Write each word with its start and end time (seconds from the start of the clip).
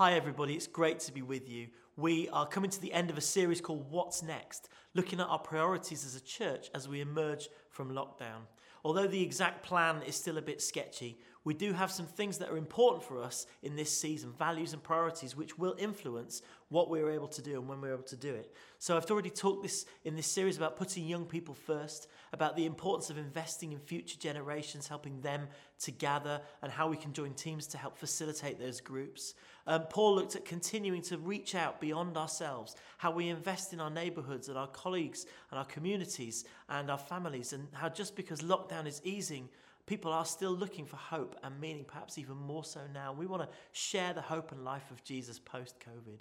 Hi, 0.00 0.14
everybody, 0.14 0.54
it's 0.54 0.66
great 0.66 0.98
to 1.00 1.12
be 1.12 1.20
with 1.20 1.46
you. 1.46 1.66
We 1.98 2.30
are 2.30 2.46
coming 2.46 2.70
to 2.70 2.80
the 2.80 2.90
end 2.94 3.10
of 3.10 3.18
a 3.18 3.20
series 3.20 3.60
called 3.60 3.90
What's 3.90 4.22
Next, 4.22 4.70
looking 4.94 5.20
at 5.20 5.26
our 5.26 5.38
priorities 5.38 6.06
as 6.06 6.16
a 6.16 6.22
church 6.22 6.70
as 6.74 6.88
we 6.88 7.02
emerge 7.02 7.50
from 7.68 7.90
lockdown. 7.92 8.46
Although 8.82 9.08
the 9.08 9.22
exact 9.22 9.62
plan 9.62 10.00
is 10.06 10.16
still 10.16 10.38
a 10.38 10.42
bit 10.42 10.62
sketchy, 10.62 11.18
we 11.44 11.54
do 11.54 11.72
have 11.72 11.90
some 11.90 12.06
things 12.06 12.38
that 12.38 12.50
are 12.50 12.58
important 12.58 13.02
for 13.02 13.22
us 13.22 13.46
in 13.62 13.76
this 13.76 13.90
season, 13.90 14.32
values 14.38 14.74
and 14.74 14.82
priorities, 14.82 15.36
which 15.36 15.58
will 15.58 15.74
influence 15.78 16.42
what 16.68 16.90
we're 16.90 17.10
able 17.10 17.28
to 17.28 17.40
do 17.42 17.58
and 17.58 17.68
when 17.68 17.80
we're 17.80 17.94
able 17.94 18.02
to 18.04 18.16
do 18.16 18.34
it. 18.34 18.54
So 18.78 18.96
I've 18.96 19.10
already 19.10 19.30
talked 19.30 19.62
this 19.62 19.86
in 20.04 20.16
this 20.16 20.26
series 20.26 20.58
about 20.58 20.76
putting 20.76 21.06
young 21.06 21.24
people 21.24 21.54
first, 21.54 22.08
about 22.32 22.56
the 22.56 22.66
importance 22.66 23.08
of 23.08 23.16
investing 23.16 23.72
in 23.72 23.78
future 23.78 24.18
generations, 24.18 24.86
helping 24.86 25.20
them 25.22 25.48
to 25.80 25.90
gather, 25.90 26.42
and 26.62 26.70
how 26.70 26.88
we 26.88 26.96
can 26.96 27.12
join 27.14 27.32
teams 27.32 27.66
to 27.68 27.78
help 27.78 27.96
facilitate 27.96 28.58
those 28.58 28.80
groups. 28.82 29.34
Um, 29.66 29.82
Paul 29.90 30.16
looked 30.16 30.36
at 30.36 30.44
continuing 30.44 31.02
to 31.02 31.18
reach 31.18 31.54
out 31.54 31.80
beyond 31.80 32.16
ourselves, 32.16 32.76
how 32.98 33.10
we 33.10 33.28
invest 33.28 33.72
in 33.72 33.80
our 33.80 33.90
neighborhoods 33.90 34.48
and 34.48 34.56
our 34.56 34.68
colleagues 34.68 35.26
and 35.50 35.58
our 35.58 35.64
communities 35.64 36.44
and 36.68 36.90
our 36.90 36.98
families, 36.98 37.52
and 37.52 37.68
how 37.72 37.88
just 37.88 38.16
because 38.16 38.40
lockdown 38.40 38.86
is 38.86 39.00
easing, 39.04 39.48
people 39.86 40.12
are 40.12 40.24
still 40.24 40.52
looking 40.52 40.86
for 40.86 40.96
hope 40.96 41.36
and 41.42 41.60
meaning, 41.60 41.84
perhaps 41.84 42.16
even 42.16 42.36
more 42.36 42.64
so 42.64 42.80
now. 42.94 43.12
We 43.12 43.26
want 43.26 43.42
to 43.42 43.48
share 43.72 44.12
the 44.12 44.20
hope 44.20 44.52
and 44.52 44.64
life 44.64 44.90
of 44.90 45.02
Jesus 45.02 45.38
post 45.38 45.76
COVID. 45.80 46.20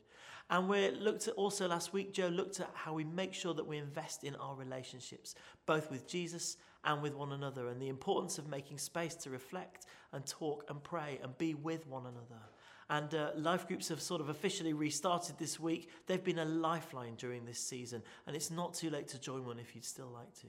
And 0.50 0.68
we 0.68 0.90
looked 0.90 1.28
at 1.28 1.36
also 1.36 1.68
last 1.68 1.94
week, 1.94 2.12
Joe 2.12 2.30
looked 2.30 2.60
at 2.60 2.72
how 2.74 2.94
we 2.94 3.04
make 3.04 3.34
sure 3.34 3.54
that 3.54 3.68
we 3.68 3.78
invest 3.78 4.24
in 4.24 4.36
our 4.38 4.56
relationships, 4.56 5.36
both 5.68 5.92
with 5.92 6.08
Jesus 6.08 6.58
and 6.84 7.04
with 7.04 7.14
one 7.14 7.34
another, 7.34 7.68
and 7.68 7.80
the 7.80 7.90
importance 7.90 8.40
of 8.40 8.48
making 8.48 8.80
space 8.80 9.14
to 9.16 9.30
reflect 9.30 9.86
and 10.14 10.26
talk 10.26 10.66
and 10.70 10.82
pray 10.82 11.20
and 11.22 11.38
be 11.38 11.54
with 11.54 11.86
one 11.86 12.08
another. 12.08 12.42
And 12.90 13.14
uh, 13.14 13.32
life 13.36 13.68
groups 13.68 13.90
have 13.90 14.02
sort 14.02 14.20
of 14.20 14.30
officially 14.30 14.74
restarted 14.74 15.38
this 15.38 15.60
week. 15.60 15.90
They've 16.08 16.24
been 16.24 16.40
a 16.40 16.46
lifeline 16.46 17.16
during 17.16 17.46
this 17.46 17.60
season, 17.60 18.02
and 18.26 18.36
it's 18.36 18.50
not 18.50 18.74
too 18.74 18.90
late 18.90 19.08
to 19.10 19.20
join 19.20 19.46
one 19.46 19.60
if 19.60 19.76
you'd 19.76 19.86
still 19.86 20.10
like 20.10 20.34
to. 20.42 20.48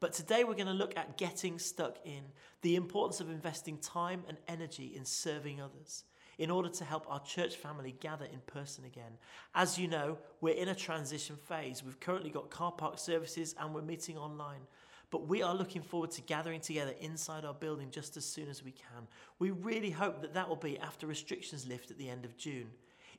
But 0.00 0.14
today 0.14 0.44
we're 0.44 0.54
going 0.54 0.66
to 0.66 0.72
look 0.72 0.96
at 0.96 1.18
getting 1.18 1.58
stuck 1.58 1.98
in, 2.04 2.22
the 2.62 2.76
importance 2.76 3.20
of 3.20 3.28
investing 3.28 3.76
time 3.76 4.22
and 4.28 4.38
energy 4.48 4.92
in 4.96 5.04
serving 5.04 5.60
others 5.60 6.04
in 6.38 6.50
order 6.50 6.70
to 6.70 6.84
help 6.86 7.04
our 7.06 7.20
church 7.20 7.56
family 7.56 7.94
gather 8.00 8.24
in 8.24 8.40
person 8.46 8.86
again. 8.86 9.12
As 9.54 9.78
you 9.78 9.86
know, 9.86 10.16
we're 10.40 10.54
in 10.54 10.68
a 10.68 10.74
transition 10.74 11.36
phase. 11.36 11.84
We've 11.84 12.00
currently 12.00 12.30
got 12.30 12.48
car 12.48 12.72
park 12.72 12.98
services 12.98 13.54
and 13.60 13.74
we're 13.74 13.82
meeting 13.82 14.16
online. 14.16 14.62
But 15.10 15.26
we 15.26 15.42
are 15.42 15.54
looking 15.54 15.82
forward 15.82 16.12
to 16.12 16.22
gathering 16.22 16.60
together 16.60 16.94
inside 17.00 17.44
our 17.44 17.54
building 17.54 17.90
just 17.90 18.16
as 18.16 18.24
soon 18.24 18.48
as 18.48 18.64
we 18.64 18.70
can. 18.70 19.08
We 19.38 19.50
really 19.50 19.90
hope 19.90 20.20
that 20.22 20.34
that 20.34 20.48
will 20.48 20.56
be 20.56 20.78
after 20.78 21.06
restrictions 21.06 21.66
lift 21.66 21.90
at 21.90 21.98
the 21.98 22.08
end 22.08 22.24
of 22.24 22.36
June. 22.36 22.70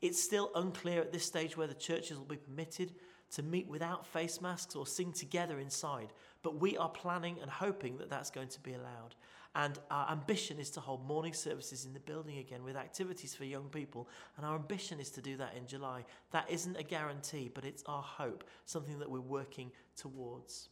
It's 0.02 0.22
still 0.22 0.52
unclear 0.56 1.02
at 1.02 1.12
this 1.12 1.26
stage 1.26 1.58
whether 1.58 1.74
churches 1.74 2.18
will 2.18 2.26
be 2.26 2.38
permitted 2.38 2.94
to 3.32 3.44
meet 3.44 3.68
without 3.68 4.06
face 4.06 4.42
masks 4.42 4.76
or 4.76 4.86
sing 4.86 5.12
together 5.12 5.60
inside, 5.60 6.12
but 6.44 6.60
we 6.60 6.78
are 6.78 6.90
planning 6.90 7.38
and 7.42 7.50
hoping 7.50 7.98
that 7.98 8.10
that's 8.10 8.32
going 8.32 8.50
to 8.50 8.60
be 8.60 8.74
allowed. 8.74 9.16
And 9.54 9.78
our 9.90 10.10
ambition 10.10 10.60
is 10.60 10.70
to 10.72 10.80
hold 10.80 11.06
morning 11.06 11.34
services 11.34 11.86
in 11.86 11.94
the 11.94 12.00
building 12.00 12.38
again 12.38 12.64
with 12.64 12.78
activities 12.78 13.36
for 13.36 13.44
young 13.44 13.66
people. 13.66 14.08
And 14.38 14.46
our 14.46 14.56
ambition 14.56 15.00
is 15.02 15.10
to 15.12 15.22
do 15.22 15.36
that 15.38 15.56
in 15.58 15.68
July. 15.68 16.06
That 16.32 16.50
isn't 16.50 16.78
a 16.78 16.84
guarantee, 16.84 17.52
but 17.54 17.66
it's 17.66 17.84
our 17.86 18.02
hope, 18.02 18.46
something 18.66 18.98
that 19.00 19.10
we're 19.10 19.20
working 19.20 19.72
towards. 19.98 20.70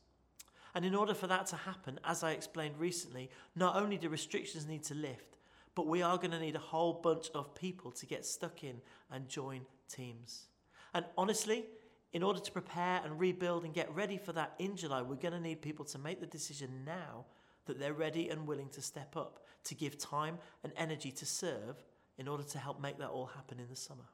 And 0.76 0.86
in 0.86 0.96
order 0.96 1.14
for 1.14 1.28
that 1.28 1.48
to 1.48 1.56
happen, 1.56 2.00
as 2.04 2.24
I 2.24 2.32
explained 2.32 2.76
recently, 2.78 3.30
not 3.56 3.76
only 3.76 3.98
do 3.98 4.10
restrictions 4.10 4.68
need 4.68 4.84
to 4.84 4.94
lift, 4.94 5.38
but 5.76 5.88
we 5.88 6.02
are 6.02 6.18
going 6.18 6.32
to 6.32 6.40
need 6.40 6.56
a 6.56 6.60
whole 6.60 6.94
bunch 6.94 7.30
of 7.34 7.56
people 7.56 7.92
to 7.92 8.06
get 8.06 8.26
stuck 8.26 8.64
in 8.64 8.82
and 9.12 9.28
join 9.28 9.62
teams. 9.88 10.48
And 10.94 11.06
honestly, 11.18 11.66
in 12.14 12.24
order 12.24 12.40
to 12.40 12.52
prepare 12.52 13.02
and 13.04 13.20
rebuild 13.20 13.64
and 13.64 13.74
get 13.74 13.94
ready 13.94 14.18
for 14.18 14.34
that 14.34 14.54
in 14.60 14.76
July, 14.76 15.02
we're 15.02 15.16
going 15.16 15.34
to 15.34 15.40
need 15.40 15.62
people 15.62 15.86
to 15.86 16.00
make 16.00 16.20
the 16.20 16.26
decision 16.26 16.84
now 16.86 17.26
that 17.66 17.80
they're 17.80 17.94
ready 17.94 18.30
and 18.30 18.48
willing 18.48 18.70
to 18.70 18.82
step 18.82 19.16
up, 19.16 19.46
to 19.64 19.76
give 19.76 19.98
time 19.98 20.40
and 20.64 20.74
energy 20.76 21.12
to 21.12 21.26
serve 21.26 21.84
in 22.18 22.28
order 22.28 22.44
to 22.44 22.58
help 22.58 22.82
make 22.82 22.98
that 22.98 23.10
all 23.10 23.28
happen 23.28 23.60
in 23.60 23.70
the 23.70 23.76
summer. 23.76 24.06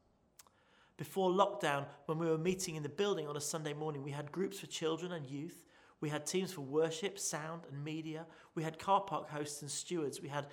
Before 0.97 1.29
lockdown, 1.29 1.85
when 2.05 2.17
we 2.17 2.27
were 2.27 2.37
meeting 2.37 2.75
in 2.75 2.83
the 2.83 2.89
building 2.89 3.27
on 3.27 3.35
a 3.35 3.41
Sunday 3.41 3.73
morning, 3.73 4.03
we 4.03 4.11
had 4.11 4.31
groups 4.31 4.59
for 4.59 4.67
children 4.67 5.11
and 5.11 5.25
youth 5.25 5.63
we 6.05 6.11
had 6.11 6.27
teams 6.27 6.53
for 6.53 6.61
worship, 6.61 7.17
sound, 7.17 7.63
and 7.67 7.83
media. 7.83 8.27
We 8.53 8.61
had 8.61 8.77
car 8.77 9.01
park 9.01 9.27
hosts 9.27 9.63
and 9.63 9.71
stewards. 9.71 10.21
We 10.21 10.29
had 10.29 10.45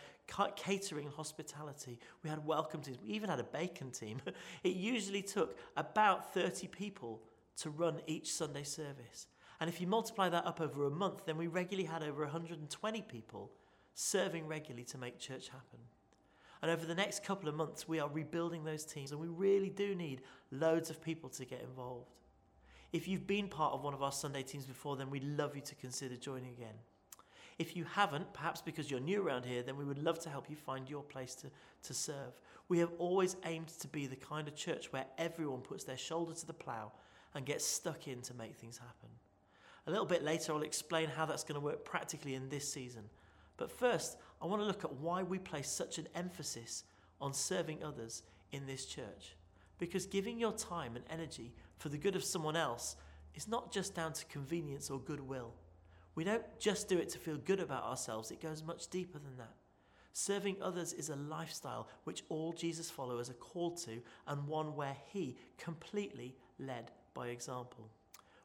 catering 0.57 1.05
and 1.05 1.15
hospitality. 1.15 1.99
We 2.25 2.31
had 2.31 2.47
welcome 2.47 2.81
teams. 2.81 2.97
We 3.03 3.11
even 3.11 3.29
had 3.29 3.39
a 3.39 3.45
bacon 3.45 3.91
team. 3.91 4.23
It 4.65 4.77
usually 4.77 5.21
took 5.21 5.59
about 5.77 6.33
30 6.33 6.69
people 6.69 7.21
to 7.59 7.69
run 7.69 8.01
each 8.07 8.33
Sunday 8.33 8.63
service. 8.63 9.27
And 9.61 9.69
if 9.69 9.79
you 9.79 9.87
multiply 9.87 10.31
that 10.31 10.47
up 10.47 10.63
over 10.63 10.87
a 10.87 10.91
month, 10.91 11.27
then 11.27 11.37
we 11.37 11.49
regularly 11.49 11.87
had 11.87 12.03
over 12.03 12.23
120 12.23 13.03
people 13.03 13.53
serving 13.93 14.47
regularly 14.47 14.85
to 14.85 14.97
make 14.97 15.19
church 15.19 15.51
happen. 15.51 15.81
And 16.63 16.71
over 16.71 16.87
the 16.87 16.95
next 16.95 17.25
couple 17.25 17.51
of 17.51 17.55
months, 17.55 17.87
we 17.87 18.01
are 18.01 18.09
rebuilding 18.09 18.65
those 18.65 18.87
teams, 18.87 19.13
and 19.13 19.21
we 19.21 19.29
really 19.29 19.69
do 19.69 19.95
need 19.95 20.23
loads 20.51 20.89
of 20.89 21.03
people 21.03 21.29
to 21.29 21.45
get 21.45 21.61
involved. 21.61 22.22
If 22.93 23.09
you've 23.09 23.27
been 23.27 23.49
part 23.49 23.73
of 23.73 23.83
one 23.83 23.95
of 23.95 24.03
our 24.03 24.13
Sunday 24.13 24.43
teams 24.43 24.67
before, 24.67 24.97
then 24.97 25.11
we'd 25.11 25.25
love 25.25 25.57
you 25.57 25.63
to 25.63 25.75
consider 25.75 26.17
joining 26.17 26.51
again. 26.51 26.75
If 27.59 27.77
you 27.77 27.85
haven't, 27.85 28.33
perhaps 28.33 28.61
because 28.61 28.91
you're 28.91 29.01
new 29.01 29.23
around 29.23 29.45
here, 29.45 29.63
then 29.63 29.77
we 29.77 29.85
would 29.85 30.03
love 30.03 30.19
to 30.21 30.31
help 30.31 30.51
you 30.51 30.57
find 30.57 30.89
your 30.89 31.03
place 31.03 31.35
to, 31.37 31.49
to 31.85 31.95
serve. 31.95 32.41
We 32.69 32.79
have 32.79 32.93
always 32.99 33.37
aimed 33.45 33.69
to 33.81 33.89
be 33.89 34.07
the 34.07 34.17
kind 34.17 34.49
of 34.49 34.57
church 34.57 34.93
where 34.93 35.07
everyone 35.19 35.61
puts 35.61 35.85
their 35.85 35.97
shoulder 35.97 36.35
to 36.35 36.47
the 36.47 36.53
plough 36.53 36.93
and 37.35 37.47
gets 37.47 37.65
stuck 37.65 38.09
in 38.09 38.21
to 38.23 38.35
make 38.35 38.57
things 38.57 38.79
happen. 38.79 39.09
A 39.87 39.91
little 39.91 40.07
bit 40.07 40.23
later, 40.23 40.53
I'll 40.53 40.63
explain 40.63 41.09
how 41.09 41.27
that's 41.27 41.45
going 41.45 41.61
to 41.61 41.65
work 41.65 41.85
practically 41.85 42.35
in 42.35 42.49
this 42.49 42.71
season. 42.71 43.05
But 43.57 43.71
first, 43.71 44.17
I 44.41 44.47
want 44.47 44.63
to 44.63 44.67
look 44.67 44.85
at 44.85 44.95
why 44.95 45.23
we 45.23 45.39
place 45.39 45.69
such 45.69 45.99
an 45.99 46.09
emphasis 46.15 46.85
on 47.21 47.33
serving 47.33 47.83
others 47.83 48.23
in 48.53 48.67
this 48.67 48.87
church. 48.87 49.37
Because 49.83 50.07
giving 50.07 50.39
your 50.39 50.53
time 50.53 50.95
and 50.95 51.05
energy 51.11 51.53
for 51.79 51.89
the 51.89 51.99
good 51.99 52.15
of 52.15 52.23
someone 52.23 52.55
else 52.55 52.95
is 53.35 53.49
not 53.49 53.73
just 53.73 53.97
down 53.97 54.13
to 54.13 54.25
convenience 54.27 54.91
or 54.91 55.01
goodwill. 55.01 55.55
We 56.15 56.23
don't 56.23 56.45
just 56.61 56.87
do 56.87 56.99
it 56.99 57.09
to 57.09 57.19
feel 57.19 57.37
good 57.37 57.59
about 57.59 57.83
ourselves, 57.83 58.31
it 58.31 58.41
goes 58.41 58.63
much 58.63 58.87
deeper 58.87 59.19
than 59.19 59.37
that. 59.39 59.55
Serving 60.13 60.59
others 60.63 60.93
is 60.93 61.09
a 61.09 61.17
lifestyle 61.17 61.89
which 62.05 62.23
all 62.29 62.53
Jesus 62.53 62.93
followers 62.93 63.29
are 63.29 63.35
called 63.35 63.77
to 63.79 64.01
and 64.29 64.47
one 64.47 64.77
where 64.77 64.97
he 65.13 65.37
completely 65.59 66.37
led 66.61 66.93
by 67.13 67.27
example. 67.27 67.91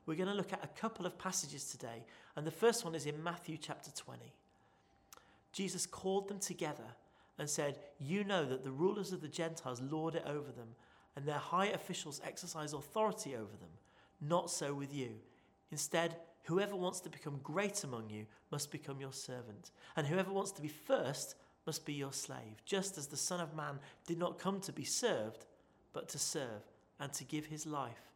We're 0.08 0.16
going 0.16 0.30
to 0.30 0.34
look 0.34 0.54
at 0.54 0.64
a 0.64 0.80
couple 0.80 1.06
of 1.06 1.20
passages 1.20 1.66
today, 1.66 2.04
and 2.36 2.48
the 2.48 2.52
first 2.52 2.84
one 2.84 2.96
is 2.96 3.06
in 3.06 3.24
Matthew 3.24 3.58
chapter 3.58 3.92
20. 3.92 4.34
Jesus 5.52 5.86
called 5.86 6.30
them 6.30 6.40
together 6.40 6.96
and 7.38 7.48
said, 7.48 7.78
You 8.00 8.24
know 8.24 8.44
that 8.44 8.64
the 8.64 8.72
rulers 8.72 9.12
of 9.12 9.22
the 9.22 9.28
Gentiles 9.28 9.84
lord 9.84 10.16
it 10.16 10.24
over 10.26 10.52
them 10.52 10.70
and 11.18 11.26
their 11.26 11.40
high 11.40 11.66
officials 11.66 12.22
exercise 12.24 12.74
authority 12.74 13.34
over 13.34 13.58
them. 13.58 13.72
Not 14.22 14.52
so 14.52 14.76
with 14.76 14.94
you. 14.94 15.16
Instead, 15.72 16.16
whoever 16.44 16.76
wants 16.76 17.00
to 17.02 17.10
become 17.10 17.40
great 17.42 17.84
among 17.84 18.12
you 18.12 18.28
must 18.52 18.72
become 18.72 19.02
your 19.02 19.12
servant, 19.12 19.72
and 19.96 20.06
whoever 20.06 20.32
wants 20.32 20.52
to 20.52 20.62
be 20.62 20.68
first 20.68 21.36
must 21.66 21.88
be 21.88 21.94
your 21.94 22.14
slave, 22.14 22.64
just 22.66 23.00
as 23.00 23.08
the 23.08 23.18
Son 23.18 23.42
of 23.42 23.56
Man 23.56 23.80
did 24.06 24.20
not 24.20 24.38
come 24.38 24.60
to 24.62 24.72
be 24.72 24.84
served, 24.84 25.48
but 25.92 26.08
to 26.10 26.20
serve 26.20 26.62
and 27.00 27.12
to 27.14 27.24
give 27.24 27.48
his 27.48 27.66
life 27.66 28.12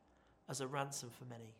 as 0.47 0.62
a 0.62 0.68
ransom 0.68 1.09
for 1.09 1.25
many. 1.25 1.56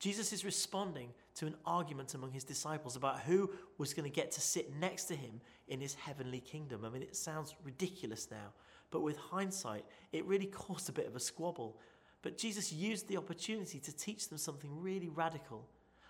Jesus 0.00 0.32
is 0.32 0.44
responding 0.44 1.10
to 1.36 1.46
an 1.46 1.54
argument 1.64 2.14
among 2.14 2.32
his 2.32 2.42
disciples 2.42 2.96
about 2.96 3.20
who 3.20 3.48
was 3.78 3.94
going 3.94 4.10
to 4.10 4.14
get 4.14 4.32
to 4.32 4.40
sit 4.40 4.74
next 4.80 5.04
to 5.04 5.14
him 5.14 5.40
in 5.68 5.80
his 5.80 5.94
heavenly 5.94 6.40
kingdom. 6.40 6.84
I 6.84 6.88
mean, 6.88 7.02
it 7.02 7.14
sounds 7.14 7.54
ridiculous 7.64 8.28
now, 8.28 8.52
but 8.92 9.02
with 9.02 9.16
hindsight, 9.16 9.84
it 10.12 10.24
really 10.24 10.46
caused 10.62 10.88
a 10.88 10.92
bit 10.92 11.08
of 11.08 11.16
a 11.16 11.20
squabble. 11.20 11.80
But 12.22 12.38
Jesus 12.38 12.72
used 12.72 13.08
the 13.08 13.16
opportunity 13.16 13.80
to 13.80 13.96
teach 13.96 14.28
them 14.28 14.38
something 14.38 14.70
really 14.80 15.08
radical 15.08 15.66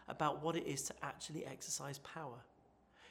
about 0.08 0.42
what 0.42 0.56
it 0.56 0.66
is 0.66 0.82
to 0.82 0.94
actually 1.02 1.46
exercise 1.46 1.98
power. 1.98 2.44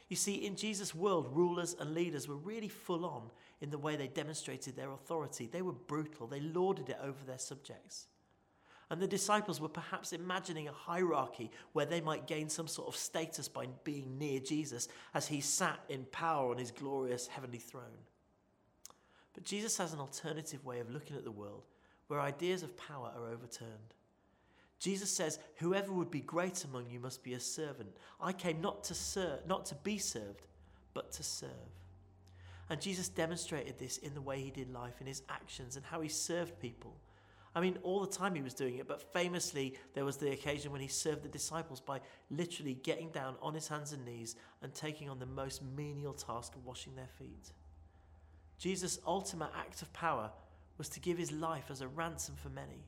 You 0.09 0.17
see, 0.17 0.45
in 0.45 0.55
Jesus' 0.55 0.93
world, 0.93 1.29
rulers 1.33 1.75
and 1.79 1.95
leaders 1.95 2.27
were 2.27 2.35
really 2.35 2.67
full 2.67 3.05
on 3.05 3.31
in 3.61 3.69
the 3.69 3.77
way 3.77 3.95
they 3.95 4.07
demonstrated 4.07 4.75
their 4.75 4.91
authority. 4.91 5.47
They 5.51 5.61
were 5.61 5.71
brutal, 5.71 6.27
they 6.27 6.41
lorded 6.41 6.89
it 6.89 6.99
over 7.01 7.23
their 7.25 7.39
subjects. 7.39 8.07
And 8.89 9.01
the 9.01 9.07
disciples 9.07 9.61
were 9.61 9.69
perhaps 9.69 10.11
imagining 10.11 10.67
a 10.67 10.73
hierarchy 10.73 11.49
where 11.71 11.85
they 11.85 12.01
might 12.01 12.27
gain 12.27 12.49
some 12.49 12.67
sort 12.67 12.89
of 12.89 12.97
status 12.97 13.47
by 13.47 13.67
being 13.85 14.17
near 14.17 14.41
Jesus 14.41 14.89
as 15.13 15.27
he 15.27 15.39
sat 15.39 15.79
in 15.87 16.03
power 16.11 16.51
on 16.51 16.57
his 16.57 16.71
glorious 16.71 17.27
heavenly 17.27 17.59
throne. 17.59 18.03
But 19.33 19.43
Jesus 19.43 19.77
has 19.77 19.93
an 19.93 19.99
alternative 19.99 20.65
way 20.65 20.79
of 20.79 20.91
looking 20.91 21.15
at 21.15 21.23
the 21.23 21.31
world 21.31 21.63
where 22.07 22.19
ideas 22.19 22.63
of 22.63 22.75
power 22.75 23.11
are 23.15 23.29
overturned. 23.29 23.93
Jesus 24.79 25.09
says, 25.09 25.39
Whoever 25.57 25.93
would 25.93 26.11
be 26.11 26.21
great 26.21 26.65
among 26.65 26.89
you 26.89 26.99
must 26.99 27.23
be 27.23 27.35
a 27.35 27.39
servant. 27.39 27.95
I 28.19 28.33
came 28.33 28.59
not 28.59 28.83
to 28.85 28.93
serve, 28.93 29.45
not 29.47 29.65
to 29.67 29.75
be 29.75 29.97
served, 29.97 30.47
but 30.93 31.11
to 31.13 31.23
serve. 31.23 31.49
And 32.69 32.81
Jesus 32.81 33.09
demonstrated 33.09 33.77
this 33.77 33.97
in 33.97 34.13
the 34.13 34.21
way 34.21 34.41
he 34.41 34.49
did 34.49 34.73
life, 34.73 34.95
in 34.99 35.07
his 35.07 35.21
actions, 35.29 35.75
and 35.75 35.85
how 35.85 36.01
he 36.01 36.09
served 36.09 36.59
people. 36.59 36.95
I 37.53 37.59
mean, 37.59 37.77
all 37.83 37.99
the 37.99 38.11
time 38.11 38.33
he 38.33 38.41
was 38.41 38.53
doing 38.53 38.77
it, 38.77 38.87
but 38.87 39.13
famously, 39.13 39.75
there 39.93 40.05
was 40.05 40.17
the 40.17 40.31
occasion 40.31 40.71
when 40.71 40.81
he 40.81 40.87
served 40.87 41.23
the 41.23 41.29
disciples 41.29 41.81
by 41.81 41.99
literally 42.29 42.75
getting 42.75 43.09
down 43.09 43.35
on 43.41 43.53
his 43.53 43.67
hands 43.67 43.91
and 43.91 44.05
knees 44.05 44.35
and 44.61 44.73
taking 44.73 45.09
on 45.09 45.19
the 45.19 45.25
most 45.25 45.61
menial 45.75 46.13
task 46.13 46.55
of 46.55 46.65
washing 46.65 46.95
their 46.95 47.09
feet. 47.19 47.51
Jesus' 48.61 48.99
ultimate 49.07 49.49
act 49.57 49.81
of 49.81 49.91
power 49.91 50.29
was 50.77 50.87
to 50.89 50.99
give 50.99 51.17
his 51.17 51.31
life 51.31 51.71
as 51.71 51.81
a 51.81 51.87
ransom 51.87 52.35
for 52.35 52.49
many, 52.49 52.85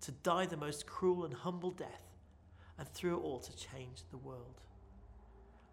to 0.00 0.10
die 0.10 0.46
the 0.46 0.56
most 0.56 0.84
cruel 0.84 1.24
and 1.24 1.32
humble 1.32 1.70
death, 1.70 2.10
and 2.76 2.88
through 2.88 3.18
it 3.18 3.22
all 3.22 3.38
to 3.38 3.56
change 3.56 4.02
the 4.10 4.16
world. 4.16 4.60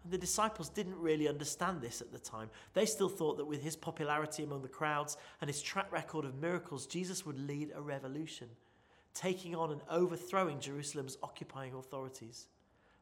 And 0.04 0.12
the 0.12 0.18
disciples 0.18 0.68
didn't 0.68 1.00
really 1.00 1.26
understand 1.26 1.80
this 1.80 2.00
at 2.00 2.12
the 2.12 2.18
time. 2.20 2.48
They 2.74 2.86
still 2.86 3.08
thought 3.08 3.38
that 3.38 3.44
with 3.44 3.60
his 3.60 3.74
popularity 3.74 4.44
among 4.44 4.62
the 4.62 4.68
crowds 4.68 5.16
and 5.40 5.50
his 5.50 5.60
track 5.60 5.90
record 5.90 6.24
of 6.24 6.40
miracles, 6.40 6.86
Jesus 6.86 7.26
would 7.26 7.40
lead 7.48 7.72
a 7.74 7.82
revolution, 7.82 8.46
taking 9.14 9.56
on 9.56 9.72
and 9.72 9.80
overthrowing 9.90 10.60
Jerusalem's 10.60 11.18
occupying 11.24 11.74
authorities. 11.74 12.46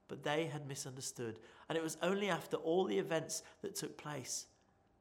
But 0.09 0.23
they 0.23 0.47
had 0.47 0.67
misunderstood, 0.67 1.41
and 1.69 1.77
it 1.77 1.85
was 1.85 1.99
only 2.01 2.31
after 2.31 2.57
all 2.57 2.87
the 2.87 2.99
events 2.99 3.43
that 3.61 3.75
took 3.75 3.99
place 3.99 4.47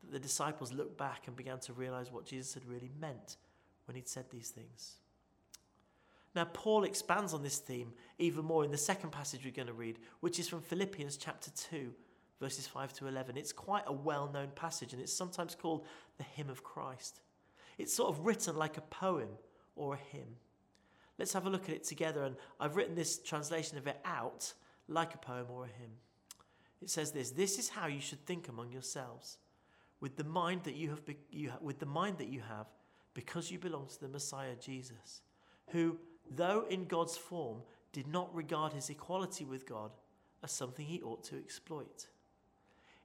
that 0.03 0.11
the 0.11 0.19
disciples 0.19 0.73
looked 0.73 0.97
back 0.97 1.23
and 1.27 1.35
began 1.35 1.59
to 1.59 1.73
realize 1.73 2.11
what 2.11 2.25
Jesus 2.25 2.53
had 2.53 2.65
really 2.65 2.91
meant 2.99 3.38
when 3.85 3.95
he'd 3.95 4.07
said 4.07 4.25
these 4.29 4.49
things. 4.49 4.95
Now, 6.35 6.45
Paul 6.45 6.83
expands 6.83 7.33
on 7.33 7.41
this 7.41 7.57
theme 7.57 7.94
even 8.19 8.45
more 8.45 8.63
in 8.63 8.71
the 8.71 8.77
second 8.77 9.11
passage 9.11 9.41
we're 9.44 9.51
going 9.51 9.67
to 9.67 9.73
read, 9.73 9.97
which 10.19 10.39
is 10.39 10.47
from 10.47 10.61
Philippians 10.61 11.17
chapter 11.17 11.49
2, 11.51 11.91
verses 12.39 12.67
5 12.67 12.94
to 12.94 13.07
11. 13.07 13.38
It's 13.38 13.51
quite 13.51 13.83
a 13.88 13.94
well 13.94 14.29
known 14.31 14.49
passage, 14.53 14.94
and 14.94 15.01
it's 15.01 15.13
sometimes 15.13 15.55
called 15.55 15.85
the 16.17 16.23
Hymn 16.23 16.49
of 16.49 16.63
Christ. 16.63 17.21
It's 17.77 17.94
sort 17.94 18.09
of 18.09 18.25
written 18.25 18.55
like 18.55 18.77
a 18.77 18.81
poem 18.81 19.29
or 19.75 19.95
a 19.95 20.15
hymn. 20.15 20.35
Let's 21.17 21.33
have 21.33 21.47
a 21.47 21.49
look 21.49 21.63
at 21.69 21.75
it 21.75 21.83
together, 21.83 22.23
and 22.23 22.35
I've 22.59 22.75
written 22.75 22.95
this 22.95 23.17
translation 23.17 23.77
of 23.77 23.88
it 23.88 23.99
out 24.05 24.53
like 24.88 25.15
a 25.15 25.17
poem 25.17 25.47
or 25.49 25.65
a 25.65 25.79
hymn. 25.79 25.91
It 26.81 26.89
says 26.89 27.11
this 27.11 27.31
This 27.31 27.57
is 27.57 27.69
how 27.69 27.88
you 27.88 28.01
should 28.01 28.23
think 28.25 28.47
among 28.47 28.71
yourselves, 28.71 29.38
with 29.99 30.15
the 30.15 30.23
mind 30.23 30.63
that 30.63 30.75
you 30.75 30.89
have, 30.89 31.05
be- 31.05 31.17
you 31.31 31.51
ha- 31.51 31.57
with 31.61 31.79
the 31.79 31.85
mind 31.85 32.17
that 32.19 32.27
you 32.27 32.41
have, 32.41 32.67
because 33.13 33.49
you 33.49 33.57
belong 33.57 33.88
to 33.88 33.99
the 33.99 34.07
Messiah 34.07 34.55
Jesus, 34.59 35.21
who 35.69 35.97
though 36.35 36.65
in 36.69 36.85
God's 36.85 37.17
form, 37.17 37.61
did 37.91 38.07
not 38.07 38.33
regard 38.35 38.73
his 38.73 38.89
equality 38.89 39.45
with 39.45 39.65
God 39.65 39.91
as 40.44 40.51
something 40.51 40.85
he 40.85 41.01
ought 41.01 41.23
to 41.25 41.38
exploit. 41.38 42.07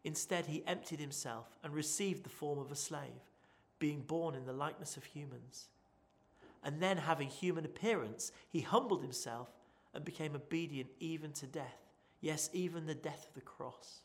Instead, 0.05 0.47
he 0.47 0.65
emptied 0.67 0.99
himself 0.99 1.47
and 1.63 1.73
received 1.73 2.25
the 2.25 2.31
form 2.31 2.59
of 2.59 2.73
a 2.73 2.77
slave, 2.77 3.31
being 3.79 4.01
born 4.01 4.35
in 4.35 4.45
the 4.45 4.53
likeness 4.53 4.97
of 4.97 5.05
humans. 5.05 5.69
And 6.65 6.81
then, 6.81 6.97
having 6.97 7.29
human 7.29 7.65
appearance, 7.65 8.33
he 8.49 8.61
humbled 8.61 9.03
himself 9.03 9.49
and 9.95 10.05
became 10.05 10.35
obedient 10.35 10.91
even 11.01 11.33
to 11.33 11.47
death, 11.47 11.79
yes, 12.21 12.51
even 12.53 12.87
the 12.87 12.95
death 12.95 13.27
of 13.29 13.35
the 13.35 13.41
cross. 13.41 14.01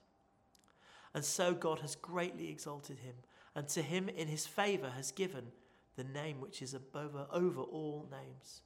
And 1.14 1.24
so 1.24 1.54
God 1.54 1.80
has 1.80 1.96
greatly 1.96 2.50
exalted 2.50 3.00
him, 3.00 3.16
and 3.56 3.68
to 3.70 3.82
him 3.82 4.10
in 4.10 4.28
his 4.28 4.46
favour 4.46 4.92
has 4.96 5.12
given 5.12 5.48
the 5.96 6.04
name 6.04 6.40
which 6.40 6.62
is 6.62 6.74
above 6.74 7.16
over 7.32 7.62
all 7.62 8.08
names 8.12 8.62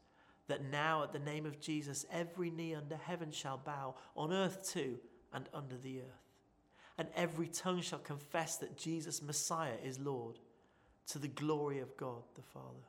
that 0.51 0.69
now 0.69 1.01
at 1.01 1.13
the 1.13 1.19
name 1.19 1.45
of 1.45 1.61
Jesus 1.61 2.05
every 2.11 2.49
knee 2.49 2.75
under 2.75 2.97
heaven 2.97 3.31
shall 3.31 3.57
bow, 3.57 3.95
on 4.17 4.33
earth 4.33 4.69
too, 4.69 4.97
and 5.31 5.47
under 5.53 5.77
the 5.77 5.99
earth. 5.99 6.27
And 6.97 7.07
every 7.15 7.47
tongue 7.47 7.79
shall 7.79 7.99
confess 7.99 8.57
that 8.57 8.77
Jesus 8.77 9.21
Messiah 9.21 9.77
is 9.81 9.97
Lord, 9.97 10.39
to 11.07 11.19
the 11.19 11.29
glory 11.29 11.79
of 11.79 11.95
God 11.95 12.23
the 12.35 12.41
Father. 12.41 12.83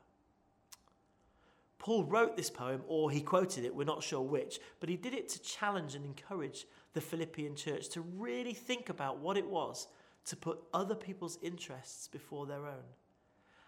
Paul 1.82 2.04
wrote 2.04 2.36
this 2.36 2.48
poem, 2.48 2.80
or 2.86 3.10
he 3.10 3.20
quoted 3.20 3.64
it, 3.64 3.74
we're 3.74 3.82
not 3.82 4.04
sure 4.04 4.20
which, 4.20 4.60
but 4.78 4.88
he 4.88 4.96
did 4.96 5.14
it 5.14 5.28
to 5.30 5.42
challenge 5.42 5.96
and 5.96 6.04
encourage 6.04 6.64
the 6.92 7.00
Philippian 7.00 7.56
church 7.56 7.88
to 7.88 8.02
really 8.02 8.54
think 8.54 8.88
about 8.88 9.18
what 9.18 9.36
it 9.36 9.44
was 9.44 9.88
to 10.26 10.36
put 10.36 10.62
other 10.72 10.94
people's 10.94 11.40
interests 11.42 12.06
before 12.06 12.46
their 12.46 12.66
own. 12.66 12.84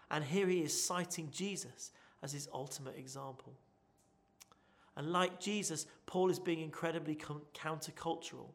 And 0.09 0.23
here 0.23 0.47
he 0.47 0.61
is 0.61 0.81
citing 0.81 1.29
Jesus 1.29 1.91
as 2.23 2.31
his 2.31 2.47
ultimate 2.53 2.97
example. 2.97 3.51
And 4.95 5.11
like 5.11 5.41
Jesus, 5.41 5.85
Paul 6.05 6.29
is 6.29 6.39
being 6.39 6.61
incredibly 6.61 7.17
countercultural. 7.53 8.47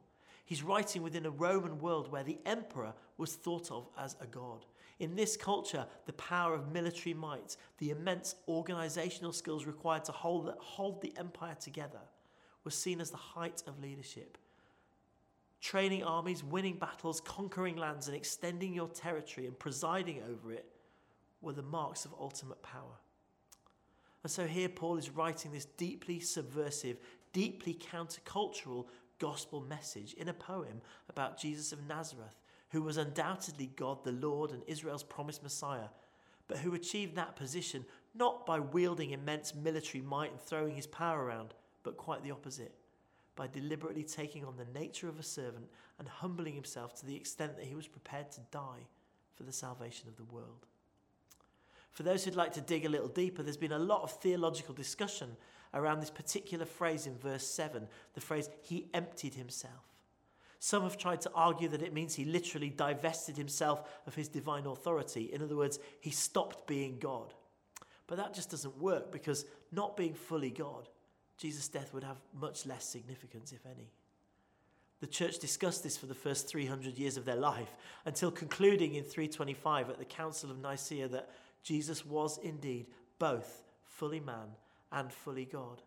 He's 0.47 0.63
writing 0.63 1.03
within 1.03 1.27
a 1.27 1.31
Roman 1.31 1.79
world 1.81 2.11
where 2.11 2.25
the 2.25 2.39
emperor 2.47 2.95
was 3.19 3.35
thought 3.35 3.71
of 3.71 3.91
as 3.99 4.17
a 4.23 4.27
god. 4.27 4.65
In 5.01 5.17
this 5.17 5.35
culture, 5.35 5.87
the 6.05 6.13
power 6.13 6.55
of 6.55 6.73
military 6.73 7.15
might, 7.15 7.57
the 7.79 7.91
immense 7.91 8.35
organizational 8.47 9.33
skills 9.33 9.65
required 9.65 10.05
to 10.05 10.13
hold 10.13 10.47
the, 10.47 10.55
hold 10.59 11.01
the 11.01 11.15
empire 11.17 11.57
together, 11.59 12.01
was 12.65 12.75
seen 12.75 13.01
as 13.01 13.11
the 13.11 13.17
height 13.17 13.63
of 13.67 13.81
leadership. 13.81 14.37
Training 15.63 16.05
armies, 16.05 16.45
winning 16.45 16.77
battles, 16.77 17.21
conquering 17.23 17.77
lands, 17.77 18.09
and 18.09 18.17
extending 18.17 18.75
your 18.75 18.89
territory 18.89 19.47
and 19.47 19.59
presiding 19.59 20.23
over 20.31 20.53
it 20.53 20.67
were 21.41 21.55
the 21.55 21.63
marks 21.63 22.05
of 22.05 22.15
ultimate 22.21 22.63
power. 22.63 22.99
And 24.23 24.31
so 24.31 24.47
here 24.47 24.69
Paul 24.69 24.99
is 24.99 25.09
writing 25.09 25.51
this 25.51 25.65
deeply 25.65 26.21
subversive, 26.21 26.99
deeply 27.33 27.73
countercultural 27.73 28.85
gospel 29.19 29.63
message 29.63 30.13
in 30.15 30.29
a 30.29 30.35
poem 30.35 30.83
about 31.09 31.39
Jesus 31.39 31.73
of 31.73 31.87
Nazareth, 31.87 32.40
who 32.71 32.83
was 32.83 32.97
undoubtedly 32.97 33.71
God 33.77 34.05
the 34.05 34.13
Lord 34.13 34.51
and 34.51 34.63
Israel's 34.67 35.03
promised 35.03 35.43
Messiah, 35.43 35.89
but 36.49 36.59
who 36.59 36.75
achieved 36.75 37.15
that 37.15 37.37
position 37.37 37.85
not 38.15 38.45
by 38.47 38.59
wielding 38.59 39.11
immense 39.11 39.55
military 39.55 40.03
might 40.03 40.33
and 40.33 40.41
throwing 40.41 40.75
his 40.75 40.87
power 40.87 41.25
around, 41.25 41.55
but 41.83 41.97
quite 41.97 42.23
the 42.23 42.31
opposite, 42.31 42.75
by 43.37 43.47
deliberately 43.47 44.03
taking 44.03 44.45
on 44.45 44.57
the 44.57 44.79
nature 44.79 45.09
of 45.09 45.19
a 45.19 45.23
servant 45.23 45.67
and 45.99 46.09
humbling 46.09 46.55
himself 46.55 46.95
to 46.95 47.07
the 47.07 47.15
extent 47.15 47.57
that 47.57 47.67
he 47.67 47.75
was 47.75 47.87
prepared 47.87 48.31
to 48.33 48.41
die 48.51 48.87
for 49.35 49.45
the 49.45 49.53
salvation 49.53 50.09
of 50.09 50.17
the 50.17 50.35
world. 50.35 50.67
For 51.91 52.03
those 52.03 52.25
who'd 52.25 52.37
like 52.37 52.53
to 52.55 52.61
dig 52.61 52.85
a 52.85 52.89
little 52.89 53.09
deeper, 53.09 53.43
there's 53.43 53.57
been 53.57 53.73
a 53.73 53.79
lot 53.79 54.03
of 54.03 54.13
theological 54.13 54.75
discussion 54.75 55.37
around 55.75 56.01
this 56.01 56.11
particular 56.11 56.65
phrase 56.65 57.07
in 57.07 57.17
verse 57.19 57.47
7 57.47 57.87
the 58.15 58.21
phrase, 58.21 58.49
He 58.63 58.89
emptied 58.95 59.35
himself. 59.35 59.90
Some 60.63 60.83
have 60.83 60.99
tried 60.99 61.23
to 61.23 61.33
argue 61.35 61.69
that 61.69 61.83
it 61.83 61.95
means 61.95 62.15
he 62.15 62.27
literally 62.27 62.69
divested 62.69 63.37
himself 63.37 63.89
of 64.07 64.15
his 64.15 64.29
divine 64.29 64.67
authority. 64.67 65.31
In 65.33 65.43
other 65.43 65.57
words, 65.57 65.79
he 66.01 66.11
stopped 66.11 66.67
being 66.67 66.99
God. 66.99 67.33
But 68.07 68.19
that 68.19 68.35
just 68.35 68.51
doesn't 68.51 68.79
work 68.79 69.11
because 69.11 69.47
not 69.73 69.97
being 69.97 70.13
fully 70.13 70.51
God, 70.51 70.91
Jesus' 71.39 71.69
death 71.69 71.95
would 71.95 72.05
have 72.05 72.21
much 72.39 72.67
less 72.67 72.85
significance, 72.85 73.53
if 73.53 73.65
any. 73.65 73.91
The 75.01 75.07
church 75.07 75.39
discussed 75.39 75.83
this 75.83 75.97
for 75.97 76.05
the 76.05 76.15
first 76.15 76.47
300 76.47 76.99
years 76.99 77.17
of 77.17 77.25
their 77.25 77.37
life 77.37 77.75
until 78.05 78.31
concluding 78.31 78.97
in 78.97 79.05
325 79.05 79.89
at 79.89 79.99
the 79.99 80.05
Council 80.05 80.51
of 80.51 80.59
Nicaea 80.59 81.09
that 81.09 81.31
Jesus 81.63 82.05
was 82.05 82.37
indeed 82.37 82.87
both 83.19 83.63
fully 83.83 84.21
man 84.21 84.49
and 84.93 85.11
fully 85.11 85.47
God. 85.47 85.81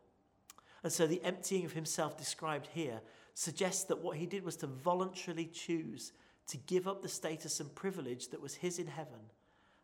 And 0.82 0.92
so 0.92 1.06
the 1.06 1.24
emptying 1.24 1.64
of 1.64 1.74
himself 1.74 2.18
described 2.18 2.70
here 2.74 3.02
suggests 3.34 3.86
that 3.86 4.02
what 4.02 4.18
he 4.18 4.26
did 4.26 4.44
was 4.44 4.56
to 4.58 4.68
voluntarily 4.68 5.46
choose 5.46 6.12
to 6.48 6.58
give 6.58 6.88
up 6.88 7.02
the 7.02 7.10
status 7.10 7.60
and 7.60 7.74
privilege 7.74 8.30
that 8.30 8.42
was 8.42 8.56
his 8.56 8.80
in 8.80 8.88
heaven 8.88 9.20